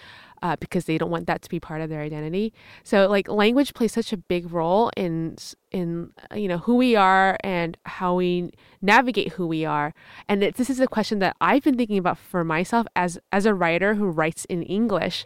uh, 0.45 0.55
because 0.59 0.85
they 0.85 0.99
don't 0.99 1.09
want 1.09 1.25
that 1.25 1.41
to 1.41 1.49
be 1.49 1.59
part 1.59 1.81
of 1.81 1.89
their 1.89 2.01
identity. 2.01 2.53
So 2.83 3.07
like 3.07 3.27
language 3.27 3.73
plays 3.73 3.93
such 3.93 4.13
a 4.13 4.17
big 4.17 4.53
role 4.53 4.91
in 4.95 5.37
in 5.71 6.11
uh, 6.31 6.35
you 6.35 6.47
know 6.47 6.59
who 6.59 6.75
we 6.75 6.95
are 6.95 7.35
and 7.43 7.75
how 7.87 8.13
we 8.13 8.51
navigate 8.79 9.33
who 9.33 9.47
we 9.47 9.65
are. 9.65 9.95
And 10.29 10.43
it, 10.43 10.55
this 10.55 10.69
is 10.69 10.79
a 10.79 10.85
question 10.85 11.17
that 11.17 11.35
I've 11.41 11.63
been 11.63 11.77
thinking 11.77 11.97
about 11.97 12.19
for 12.19 12.43
myself 12.43 12.85
as 12.95 13.17
as 13.31 13.47
a 13.47 13.55
writer 13.55 13.95
who 13.95 14.05
writes 14.05 14.45
in 14.45 14.61
English. 14.61 15.25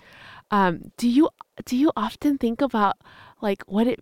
Um, 0.51 0.93
do 0.95 1.09
you 1.09 1.29
do 1.65 1.75
you 1.75 1.91
often 1.97 2.37
think 2.37 2.61
about 2.61 2.95
like 3.41 3.61
what 3.67 3.87
it 3.87 3.99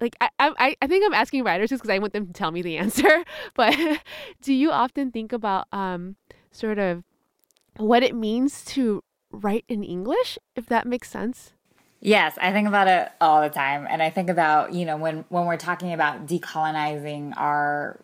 like 0.00 0.16
I, 0.20 0.30
I, 0.40 0.76
I 0.82 0.86
think 0.88 1.06
I'm 1.06 1.14
asking 1.14 1.44
writers 1.44 1.70
just 1.70 1.80
because 1.80 1.94
I 1.94 2.00
want 2.00 2.12
them 2.12 2.26
to 2.26 2.32
tell 2.32 2.50
me 2.50 2.62
the 2.62 2.76
answer. 2.76 3.24
But 3.54 3.76
do 4.42 4.52
you 4.52 4.72
often 4.72 5.12
think 5.12 5.32
about 5.32 5.68
um, 5.72 6.16
sort 6.50 6.80
of 6.80 7.04
what 7.76 8.02
it 8.02 8.16
means 8.16 8.64
to 8.74 9.04
write 9.36 9.64
in 9.68 9.84
English, 9.84 10.38
if 10.54 10.66
that 10.66 10.86
makes 10.86 11.10
sense? 11.10 11.52
Yes, 12.00 12.36
I 12.40 12.52
think 12.52 12.68
about 12.68 12.88
it 12.88 13.10
all 13.20 13.42
the 13.42 13.48
time, 13.48 13.86
and 13.88 14.02
I 14.02 14.10
think 14.10 14.28
about 14.28 14.74
you 14.74 14.84
know 14.84 14.96
when 14.96 15.24
when 15.28 15.46
we're 15.46 15.56
talking 15.56 15.92
about 15.92 16.26
decolonizing 16.26 17.32
our 17.36 18.00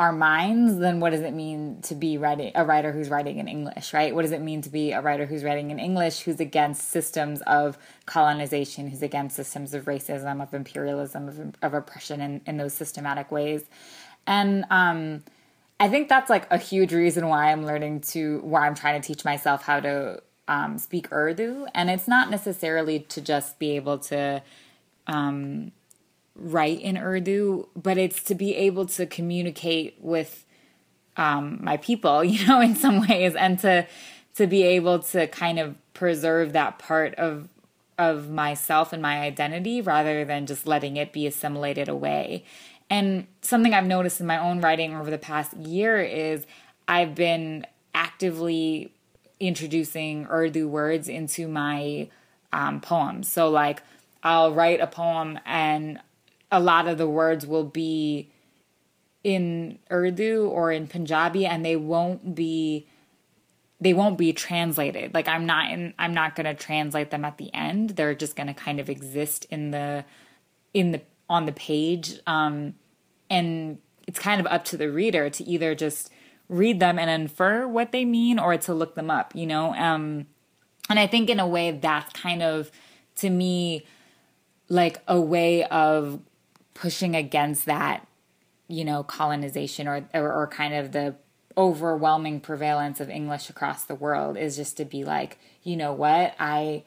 our 0.00 0.12
minds, 0.12 0.78
then 0.78 0.98
what 0.98 1.10
does 1.10 1.20
it 1.20 1.34
mean 1.34 1.82
to 1.82 1.94
be 1.94 2.16
writing 2.16 2.52
a 2.54 2.64
writer 2.64 2.90
who's 2.90 3.10
writing 3.10 3.38
in 3.38 3.46
English, 3.48 3.92
right? 3.92 4.14
What 4.14 4.22
does 4.22 4.32
it 4.32 4.40
mean 4.40 4.62
to 4.62 4.70
be 4.70 4.92
a 4.92 5.02
writer 5.02 5.26
who's 5.26 5.44
writing 5.44 5.70
in 5.70 5.78
English 5.78 6.20
who's 6.20 6.40
against 6.40 6.88
systems 6.88 7.42
of 7.42 7.76
colonization, 8.06 8.88
who's 8.88 9.02
against 9.02 9.36
systems 9.36 9.74
of 9.74 9.84
racism, 9.84 10.42
of 10.42 10.54
imperialism, 10.54 11.28
of, 11.28 11.54
of 11.60 11.74
oppression 11.74 12.22
in, 12.22 12.40
in 12.46 12.56
those 12.56 12.72
systematic 12.72 13.30
ways? 13.30 13.64
And 14.26 14.64
um, 14.70 15.22
I 15.78 15.88
think 15.88 16.08
that's 16.08 16.30
like 16.30 16.50
a 16.50 16.56
huge 16.56 16.94
reason 16.94 17.28
why 17.28 17.52
I'm 17.52 17.66
learning 17.66 18.00
to, 18.12 18.40
why 18.40 18.66
I'm 18.66 18.74
trying 18.74 19.02
to 19.02 19.06
teach 19.06 19.26
myself 19.26 19.62
how 19.62 19.80
to 19.80 20.22
um, 20.50 20.78
speak 20.78 21.10
Urdu. 21.12 21.66
And 21.74 21.88
it's 21.88 22.08
not 22.08 22.28
necessarily 22.28 22.98
to 22.98 23.20
just 23.20 23.60
be 23.60 23.76
able 23.76 23.98
to 23.98 24.42
um, 25.06 25.70
write 26.34 26.80
in 26.80 26.98
Urdu, 26.98 27.68
but 27.76 27.96
it's 27.96 28.20
to 28.24 28.34
be 28.34 28.56
able 28.56 28.84
to 28.86 29.06
communicate 29.06 29.96
with 30.00 30.44
um, 31.16 31.60
my 31.62 31.76
people, 31.76 32.24
you 32.24 32.46
know, 32.46 32.60
in 32.60 32.74
some 32.74 33.06
ways, 33.08 33.34
and 33.36 33.58
to 33.60 33.86
to 34.34 34.46
be 34.46 34.62
able 34.62 35.00
to 35.00 35.26
kind 35.28 35.58
of 35.58 35.76
preserve 35.94 36.52
that 36.52 36.78
part 36.78 37.14
of 37.14 37.48
of 37.96 38.30
myself 38.30 38.92
and 38.92 39.02
my 39.02 39.20
identity 39.20 39.80
rather 39.80 40.24
than 40.24 40.46
just 40.46 40.66
letting 40.66 40.96
it 40.96 41.12
be 41.12 41.26
assimilated 41.26 41.88
away. 41.88 42.44
And 42.88 43.28
something 43.42 43.72
I've 43.72 43.86
noticed 43.86 44.20
in 44.20 44.26
my 44.26 44.38
own 44.38 44.60
writing 44.60 44.96
over 44.96 45.10
the 45.10 45.18
past 45.18 45.54
year 45.56 46.00
is 46.00 46.44
I've 46.88 47.14
been 47.14 47.66
actively 47.94 48.92
introducing 49.40 50.26
Urdu 50.30 50.68
words 50.68 51.08
into 51.08 51.48
my 51.48 52.08
um, 52.52 52.80
poems. 52.80 53.30
So, 53.30 53.48
like, 53.48 53.82
I'll 54.22 54.52
write 54.52 54.80
a 54.80 54.86
poem, 54.86 55.38
and 55.44 55.98
a 56.52 56.60
lot 56.60 56.86
of 56.86 56.98
the 56.98 57.08
words 57.08 57.46
will 57.46 57.64
be 57.64 58.30
in 59.24 59.78
Urdu 59.90 60.46
or 60.46 60.70
in 60.70 60.86
Punjabi, 60.86 61.46
and 61.46 61.64
they 61.64 61.76
won't 61.76 62.34
be 62.34 62.86
they 63.80 63.94
won't 63.94 64.18
be 64.18 64.32
translated. 64.32 65.14
Like 65.14 65.26
I'm 65.26 65.46
not 65.46 65.70
in 65.70 65.94
I'm 65.98 66.12
not 66.12 66.36
going 66.36 66.44
to 66.44 66.54
translate 66.54 67.10
them 67.10 67.24
at 67.24 67.38
the 67.38 67.52
end. 67.54 67.90
They're 67.90 68.14
just 68.14 68.36
going 68.36 68.46
to 68.46 68.54
kind 68.54 68.78
of 68.78 68.90
exist 68.90 69.46
in 69.50 69.70
the 69.70 70.04
in 70.74 70.92
the 70.92 71.00
on 71.28 71.46
the 71.46 71.52
page 71.52 72.18
um 72.26 72.74
and 73.28 73.78
it's 74.06 74.18
kind 74.18 74.40
of 74.40 74.46
up 74.48 74.64
to 74.64 74.76
the 74.76 74.90
reader 74.90 75.30
to 75.30 75.44
either 75.44 75.74
just 75.76 76.10
read 76.50 76.80
them 76.80 76.98
and 76.98 77.08
infer 77.08 77.66
what 77.66 77.92
they 77.92 78.04
mean 78.04 78.38
or 78.38 78.58
to 78.58 78.74
look 78.74 78.94
them 78.94 79.10
up, 79.10 79.34
you 79.34 79.46
know? 79.46 79.74
Um 79.74 80.26
and 80.88 80.98
I 80.98 81.06
think 81.06 81.30
in 81.30 81.40
a 81.40 81.46
way 81.46 81.70
that's 81.70 82.12
kind 82.12 82.42
of 82.42 82.70
to 83.16 83.30
me 83.30 83.86
like 84.68 85.00
a 85.08 85.20
way 85.20 85.64
of 85.64 86.20
pushing 86.74 87.16
against 87.16 87.66
that 87.66 88.06
you 88.68 88.84
know 88.84 89.02
colonization 89.02 89.88
or, 89.88 90.08
or 90.14 90.32
or, 90.32 90.46
kind 90.46 90.74
of 90.74 90.92
the 90.92 91.14
overwhelming 91.56 92.40
prevalence 92.40 93.00
of 93.00 93.10
English 93.10 93.50
across 93.50 93.84
the 93.84 93.94
world 93.94 94.36
is 94.36 94.56
just 94.56 94.76
to 94.76 94.84
be 94.84 95.04
like, 95.04 95.38
you 95.62 95.76
know 95.76 95.92
what, 95.92 96.34
I 96.38 96.84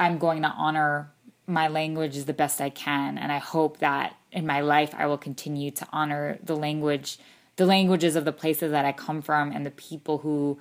I'm 0.00 0.18
going 0.18 0.42
to 0.42 0.48
honor 0.48 1.12
my 1.46 1.68
language 1.68 2.16
as 2.16 2.24
the 2.24 2.32
best 2.32 2.60
I 2.60 2.70
can, 2.70 3.18
and 3.18 3.30
I 3.30 3.38
hope 3.38 3.78
that 3.78 4.16
in 4.32 4.46
my 4.46 4.60
life 4.60 4.94
I 4.96 5.06
will 5.06 5.18
continue 5.18 5.70
to 5.72 5.86
honor 5.92 6.38
the 6.42 6.56
language, 6.56 7.18
the 7.56 7.66
languages 7.66 8.16
of 8.16 8.24
the 8.24 8.32
places 8.32 8.70
that 8.70 8.84
I 8.84 8.92
come 8.92 9.22
from, 9.22 9.52
and 9.52 9.64
the 9.64 9.70
people 9.70 10.18
who, 10.18 10.58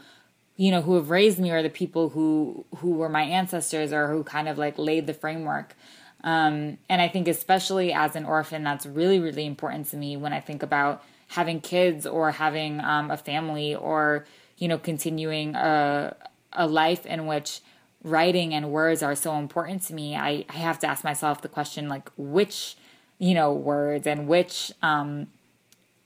you 0.56 0.72
know, 0.72 0.82
who 0.82 0.96
have 0.96 1.10
raised 1.10 1.40
me, 1.40 1.52
or 1.52 1.62
the 1.62 1.70
people 1.70 2.10
who 2.10 2.66
who 2.78 2.92
were 2.92 3.10
my 3.10 3.24
ancestors, 3.24 3.92
or 3.94 4.08
who 4.10 4.24
kind 4.24 4.48
of 4.48 4.58
like 4.58 4.78
laid 4.78 5.08
the 5.08 5.14
framework. 5.14 5.76
Um, 6.24 6.80
and 6.90 7.02
I 7.02 7.08
think 7.08 7.28
especially 7.28 7.94
as 7.94 8.16
an 8.16 8.26
orphan, 8.26 8.64
that's 8.64 8.86
really 8.86 9.20
really 9.20 9.46
important 9.46 9.88
to 9.90 9.98
me 9.98 10.18
when 10.18 10.34
I 10.34 10.40
think 10.40 10.64
about 10.64 11.04
having 11.28 11.60
kids 11.62 12.06
or 12.06 12.32
having 12.32 12.80
um, 12.82 13.12
a 13.12 13.18
family 13.18 13.76
or 13.76 14.26
you 14.58 14.68
know 14.68 14.78
continuing 14.78 15.56
a 15.56 16.16
a 16.54 16.68
life 16.68 17.06
in 17.06 17.26
which 17.26 17.62
writing 18.04 18.54
and 18.54 18.72
words 18.72 19.02
are 19.02 19.16
so 19.16 19.36
important 19.38 19.82
to 19.82 19.94
me 19.94 20.16
i, 20.16 20.46
I 20.50 20.54
have 20.54 20.80
to 20.80 20.88
ask 20.88 21.04
myself 21.04 21.42
the 21.42 21.50
question 21.50 21.90
like 21.90 22.10
which 22.18 22.78
you 23.18 23.34
know 23.34 23.52
words 23.52 24.06
and 24.08 24.28
which 24.28 24.72
um 24.82 25.28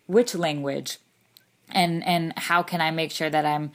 which 0.10 0.34
language 0.34 0.98
and 1.72 2.06
and 2.06 2.34
how 2.36 2.64
can 2.64 2.82
i 2.82 2.90
make 2.90 3.12
sure 3.12 3.30
that 3.30 3.46
i'm 3.46 3.72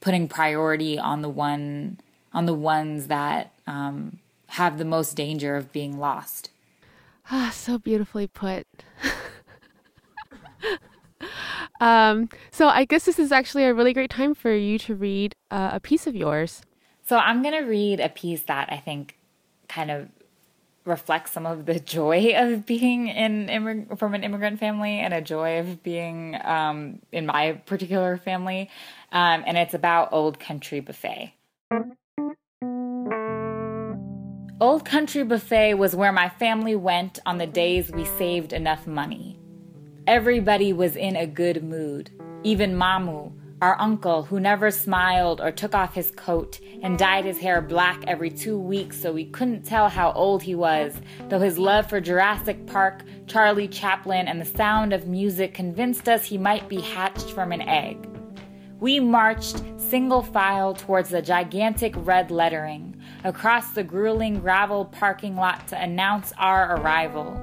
putting 0.00 0.28
priority 0.28 0.98
on 0.98 1.22
the 1.22 1.28
one 1.28 1.98
on 2.32 2.46
the 2.46 2.54
ones 2.54 3.08
that 3.08 3.52
um 3.66 4.18
have 4.46 4.78
the 4.78 4.84
most 4.84 5.16
danger 5.16 5.56
of 5.56 5.72
being 5.72 5.98
lost 5.98 6.50
ah 7.30 7.50
so 7.52 7.76
beautifully 7.76 8.26
put 8.26 8.66
um, 11.80 12.28
so 12.50 12.68
I 12.68 12.84
guess 12.84 13.04
this 13.04 13.18
is 13.18 13.32
actually 13.32 13.64
a 13.64 13.74
really 13.74 13.92
great 13.92 14.10
time 14.10 14.34
for 14.34 14.54
you 14.54 14.78
to 14.80 14.94
read 14.94 15.34
uh, 15.50 15.70
a 15.72 15.80
piece 15.80 16.06
of 16.06 16.14
yours. 16.14 16.62
So 17.06 17.16
I'm 17.16 17.42
going 17.42 17.54
to 17.54 17.68
read 17.68 18.00
a 18.00 18.08
piece 18.08 18.42
that 18.42 18.68
I 18.70 18.76
think 18.76 19.16
kind 19.68 19.90
of 19.90 20.08
reflects 20.84 21.32
some 21.32 21.46
of 21.46 21.66
the 21.66 21.78
joy 21.78 22.32
of 22.36 22.66
being 22.66 23.08
in 23.08 23.46
immig- 23.46 23.98
from 23.98 24.14
an 24.14 24.24
immigrant 24.24 24.58
family 24.58 24.98
and 24.98 25.14
a 25.14 25.20
joy 25.20 25.58
of 25.58 25.82
being 25.82 26.36
um, 26.44 27.00
in 27.10 27.26
my 27.26 27.52
particular 27.66 28.16
family. 28.16 28.70
Um, 29.10 29.44
and 29.46 29.56
it's 29.58 29.74
about 29.74 30.12
Old 30.12 30.38
Country 30.38 30.80
Buffet. 30.80 31.34
Old 34.60 34.84
Country 34.84 35.24
Buffet 35.24 35.74
was 35.74 35.96
where 35.96 36.12
my 36.12 36.28
family 36.28 36.76
went 36.76 37.18
on 37.26 37.38
the 37.38 37.48
days 37.48 37.90
we 37.90 38.04
saved 38.04 38.52
enough 38.52 38.86
money. 38.86 39.36
Everybody 40.06 40.72
was 40.72 40.94
in 40.94 41.16
a 41.16 41.26
good 41.26 41.64
mood, 41.64 42.10
even 42.44 42.74
Mamu, 42.74 43.32
our 43.62 43.80
uncle, 43.80 44.24
who 44.24 44.40
never 44.40 44.72
smiled 44.72 45.40
or 45.40 45.52
took 45.52 45.72
off 45.72 45.94
his 45.94 46.10
coat 46.10 46.58
and 46.82 46.98
dyed 46.98 47.24
his 47.24 47.38
hair 47.38 47.62
black 47.62 48.02
every 48.08 48.28
two 48.28 48.58
weeks 48.58 49.00
so 49.00 49.12
we 49.12 49.24
couldn't 49.24 49.62
tell 49.62 49.88
how 49.88 50.10
old 50.14 50.42
he 50.42 50.56
was, 50.56 50.92
though 51.28 51.38
his 51.38 51.60
love 51.60 51.88
for 51.88 52.00
Jurassic 52.00 52.66
Park, 52.66 53.04
Charlie 53.28 53.68
Chaplin, 53.68 54.26
and 54.26 54.40
the 54.40 54.44
sound 54.44 54.92
of 54.92 55.06
music 55.06 55.54
convinced 55.54 56.08
us 56.08 56.24
he 56.24 56.36
might 56.36 56.68
be 56.68 56.80
hatched 56.80 57.30
from 57.30 57.52
an 57.52 57.62
egg. 57.62 58.08
We 58.80 58.98
marched 58.98 59.62
single 59.78 60.22
file 60.24 60.74
towards 60.74 61.10
the 61.10 61.22
gigantic 61.22 61.94
red 61.98 62.32
lettering 62.32 63.00
across 63.22 63.70
the 63.70 63.84
grueling 63.84 64.40
gravel 64.40 64.86
parking 64.86 65.36
lot 65.36 65.68
to 65.68 65.80
announce 65.80 66.32
our 66.36 66.78
arrival. 66.78 67.40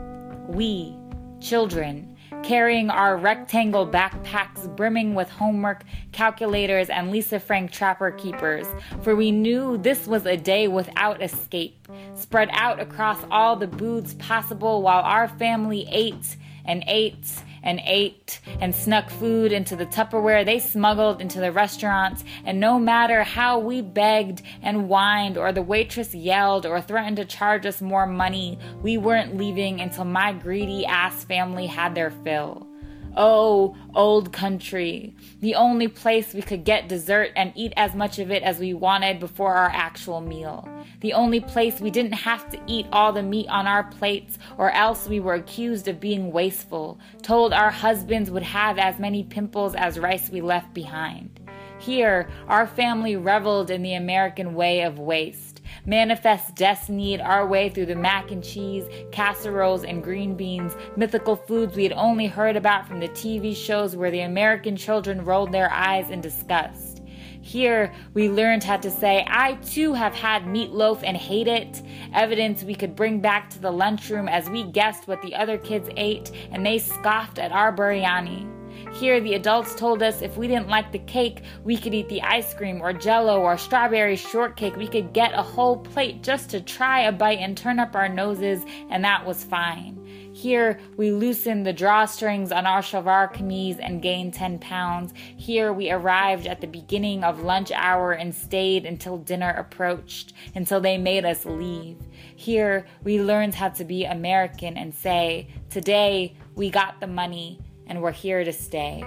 We, 0.49 0.97
children, 1.39 2.09
carrying 2.44 2.89
our 2.89 3.18
rectangle 3.18 3.88
backpacks 3.88 4.74
brimming 4.76 5.15
with 5.15 5.30
homework, 5.30 5.84
calculators, 6.12 6.89
and 6.89 7.12
Lisa 7.12 7.39
Frank 7.39 7.72
trapper 7.72 8.12
keepers, 8.12 8.68
for 9.02 9.15
we 9.15 9.32
knew 9.32 9.78
this 9.78 10.08
was 10.08 10.26
a 10.26 10.38
day 10.38 10.68
without 10.68 11.22
escape, 11.22 11.88
spread 12.15 12.50
out 12.54 12.80
across 12.80 13.20
all 13.32 13.56
the 13.56 13.68
booths 13.68 14.13
possible 14.15 14.82
while 14.82 15.02
our 15.02 15.28
family 15.28 15.88
ate 15.89 16.38
and 16.65 16.84
ate 16.88 17.28
and 17.63 17.82
ate 17.84 18.39
and 18.62 18.74
snuck 18.74 19.10
food 19.10 19.52
into 19.52 19.76
the 19.76 19.86
Tupperware 19.86 20.45
they 20.45 20.60
smuggled 20.60 21.22
into 21.22 21.39
the 21.39 21.52
restaurants, 21.52 22.24
and 22.45 22.60
no 22.60 22.80
matter 22.80 23.24
how 23.24 23.60
we 23.60 23.82
begged 23.82 24.41
and 24.62 24.88
whined, 24.88 25.38
or 25.38 25.52
the 25.52 25.62
waitress 25.62 26.13
yelled 26.13 26.65
or 26.65 26.82
threatened 26.82 27.17
to 27.17 27.26
charge 27.26 27.65
us 27.65 27.82
more 27.82 28.06
money, 28.06 28.58
we 28.82 28.98
weren't 28.98 29.38
leaving 29.38 29.82
until 29.82 30.06
my 30.06 30.34
greedy 30.34 30.86
ass 30.86 31.24
family 31.24 31.65
had 31.67 31.95
their 31.95 32.12
fill. 32.24 32.68
Oh, 33.17 33.76
old 33.95 34.32
country, 34.32 35.15
the 35.41 35.56
only 35.56 35.88
place 35.88 36.34
we 36.34 36.41
could 36.41 36.63
get 36.63 36.88
dessert 36.88 37.32
and 37.36 37.52
eat 37.56 37.74
as 37.76 37.95
much 37.95 38.19
of 38.19 38.32
it 38.32 38.43
as 38.43 38.60
we 38.60 38.74
wanted 38.74 39.19
before 39.19 39.56
our 39.56 39.69
actual 39.74 40.22
meal. 40.22 40.67
The 41.02 41.13
only 41.13 41.39
place 41.39 41.80
we 41.80 41.89
didn't 41.89 42.13
have 42.13 42.50
to 42.52 42.60
eat 42.67 42.86
all 42.91 43.12
the 43.12 43.24
meat 43.24 43.48
on 43.48 43.67
our 43.67 43.84
plates, 43.84 44.38
or 44.58 44.72
else 44.72 45.08
we 45.08 45.19
were 45.19 45.34
accused 45.34 45.88
of 45.88 46.00
being 46.00 46.32
wasteful, 46.32 47.00
told 47.22 47.52
our 47.52 47.72
husbands 47.72 48.30
would 48.30 48.43
have 48.43 48.78
as 48.78 49.00
many 49.00 49.24
pimples 49.24 49.76
as 49.76 49.98
rice 49.98 50.30
we 50.30 50.41
left 50.41 50.74
behind. 50.74 51.39
Here, 51.80 52.30
our 52.48 52.67
family 52.67 53.15
reveled 53.15 53.72
in 53.72 53.82
the 53.82 53.95
American 53.95 54.54
way 54.54 54.82
of 54.82 55.00
waste 55.00 55.49
manifest 55.86 56.56
destinied 56.56 57.22
our 57.22 57.48
way 57.48 57.70
through 57.70 57.88
the 57.88 57.96
mac 57.96 58.32
and 58.32 58.44
cheese, 58.44 58.86
casseroles, 59.12 59.84
and 59.84 60.04
green 60.04 60.36
beans, 60.36 60.76
mythical 60.96 61.36
foods 61.36 61.76
we 61.76 61.84
had 61.84 61.94
only 61.94 62.28
heard 62.28 62.56
about 62.56 62.88
from 62.88 63.00
the 63.00 63.10
TV 63.10 63.56
shows 63.56 63.96
where 63.96 64.12
the 64.12 64.22
American 64.22 64.76
children 64.76 65.24
rolled 65.24 65.52
their 65.52 65.72
eyes 65.72 66.10
in 66.10 66.22
disgust. 66.22 67.02
Here, 67.42 67.94
we 68.13 68.30
learned 68.30 68.63
how 68.63 68.78
to 68.78 68.92
say, 68.92 69.26
I 69.28 69.54
too 69.56 69.94
have 69.94 70.13
had 70.13 70.44
meatloaf 70.44 71.02
and 71.04 71.15
hate 71.15 71.48
it. 71.48 71.82
Evidence 72.13 72.63
we 72.63 72.76
could 72.76 72.96
bring 72.96 73.22
back 73.22 73.50
to 73.52 73.60
the 73.60 73.72
lunchroom 73.72 74.28
as 74.28 74.50
we 74.50 74.63
guessed 74.63 75.08
what 75.08 75.22
the 75.22 75.36
other 75.36 75.58
kids 75.58 75.89
ate, 75.96 76.32
and 76.52 76.65
they 76.65 76.78
scoffed 76.80 77.39
at 77.39 77.52
our 77.52 77.76
biryani. 77.76 78.59
Here, 78.94 79.20
the 79.22 79.36
adults 79.36 79.76
told 79.76 80.04
us 80.04 80.22
if 80.22 80.38
we 80.38 80.48
didn't 80.48 80.68
like 80.68 80.92
the 80.92 81.00
cake, 81.00 81.44
we 81.63 81.78
could 81.78 81.94
eat 81.94 82.10
the 82.10 82.22
ice 82.22 82.54
cream 82.54 82.82
or 82.82 82.94
jello 82.94 83.42
or 83.42 83.58
strawberry 83.58 84.15
shortcake. 84.15 84.76
We 84.76 84.88
could 84.88 85.13
get 85.13 85.34
a 85.34 85.42
whole 85.42 85.78
plate 85.78 86.24
just 86.24 86.50
to 86.50 86.62
try 86.62 87.02
a 87.02 87.12
bite 87.12 87.39
and 87.39 87.58
turn 87.58 87.80
up 87.80 87.96
our 87.96 88.10
noses, 88.10 88.63
and 88.89 89.04
that 89.04 89.26
was 89.26 89.44
fine. 89.44 90.00
Here, 90.34 90.80
we 90.96 91.12
loosened 91.12 91.65
the 91.65 91.74
drawstrings 91.74 92.56
on 92.56 92.65
our 92.65 92.82
shalwar 92.82 93.34
kameez 93.34 93.78
and 93.80 94.02
gained 94.02 94.34
10 94.34 94.60
pounds. 94.60 95.13
Here, 95.36 95.74
we 95.74 95.92
arrived 95.92 96.48
at 96.48 96.62
the 96.62 96.68
beginning 96.68 97.24
of 97.24 97.42
lunch 97.42 97.72
hour 97.74 98.13
and 98.13 98.34
stayed 98.34 98.86
until 98.86 99.18
dinner 99.18 99.50
approached, 99.50 100.34
until 100.56 100.80
they 100.80 100.98
made 100.98 101.26
us 101.26 101.46
leave. 101.46 101.98
Here, 102.36 102.86
we 103.04 103.22
learned 103.22 103.56
how 103.56 103.70
to 103.70 103.84
be 103.84 104.06
American 104.06 104.78
and 104.78 104.94
say, 104.94 105.50
Today, 105.70 106.38
we 106.56 106.70
got 106.70 107.00
the 107.02 107.08
money 107.08 107.60
and 107.89 108.02
we're 108.02 108.12
here 108.12 108.43
to 108.43 108.54
stay. 108.54 109.04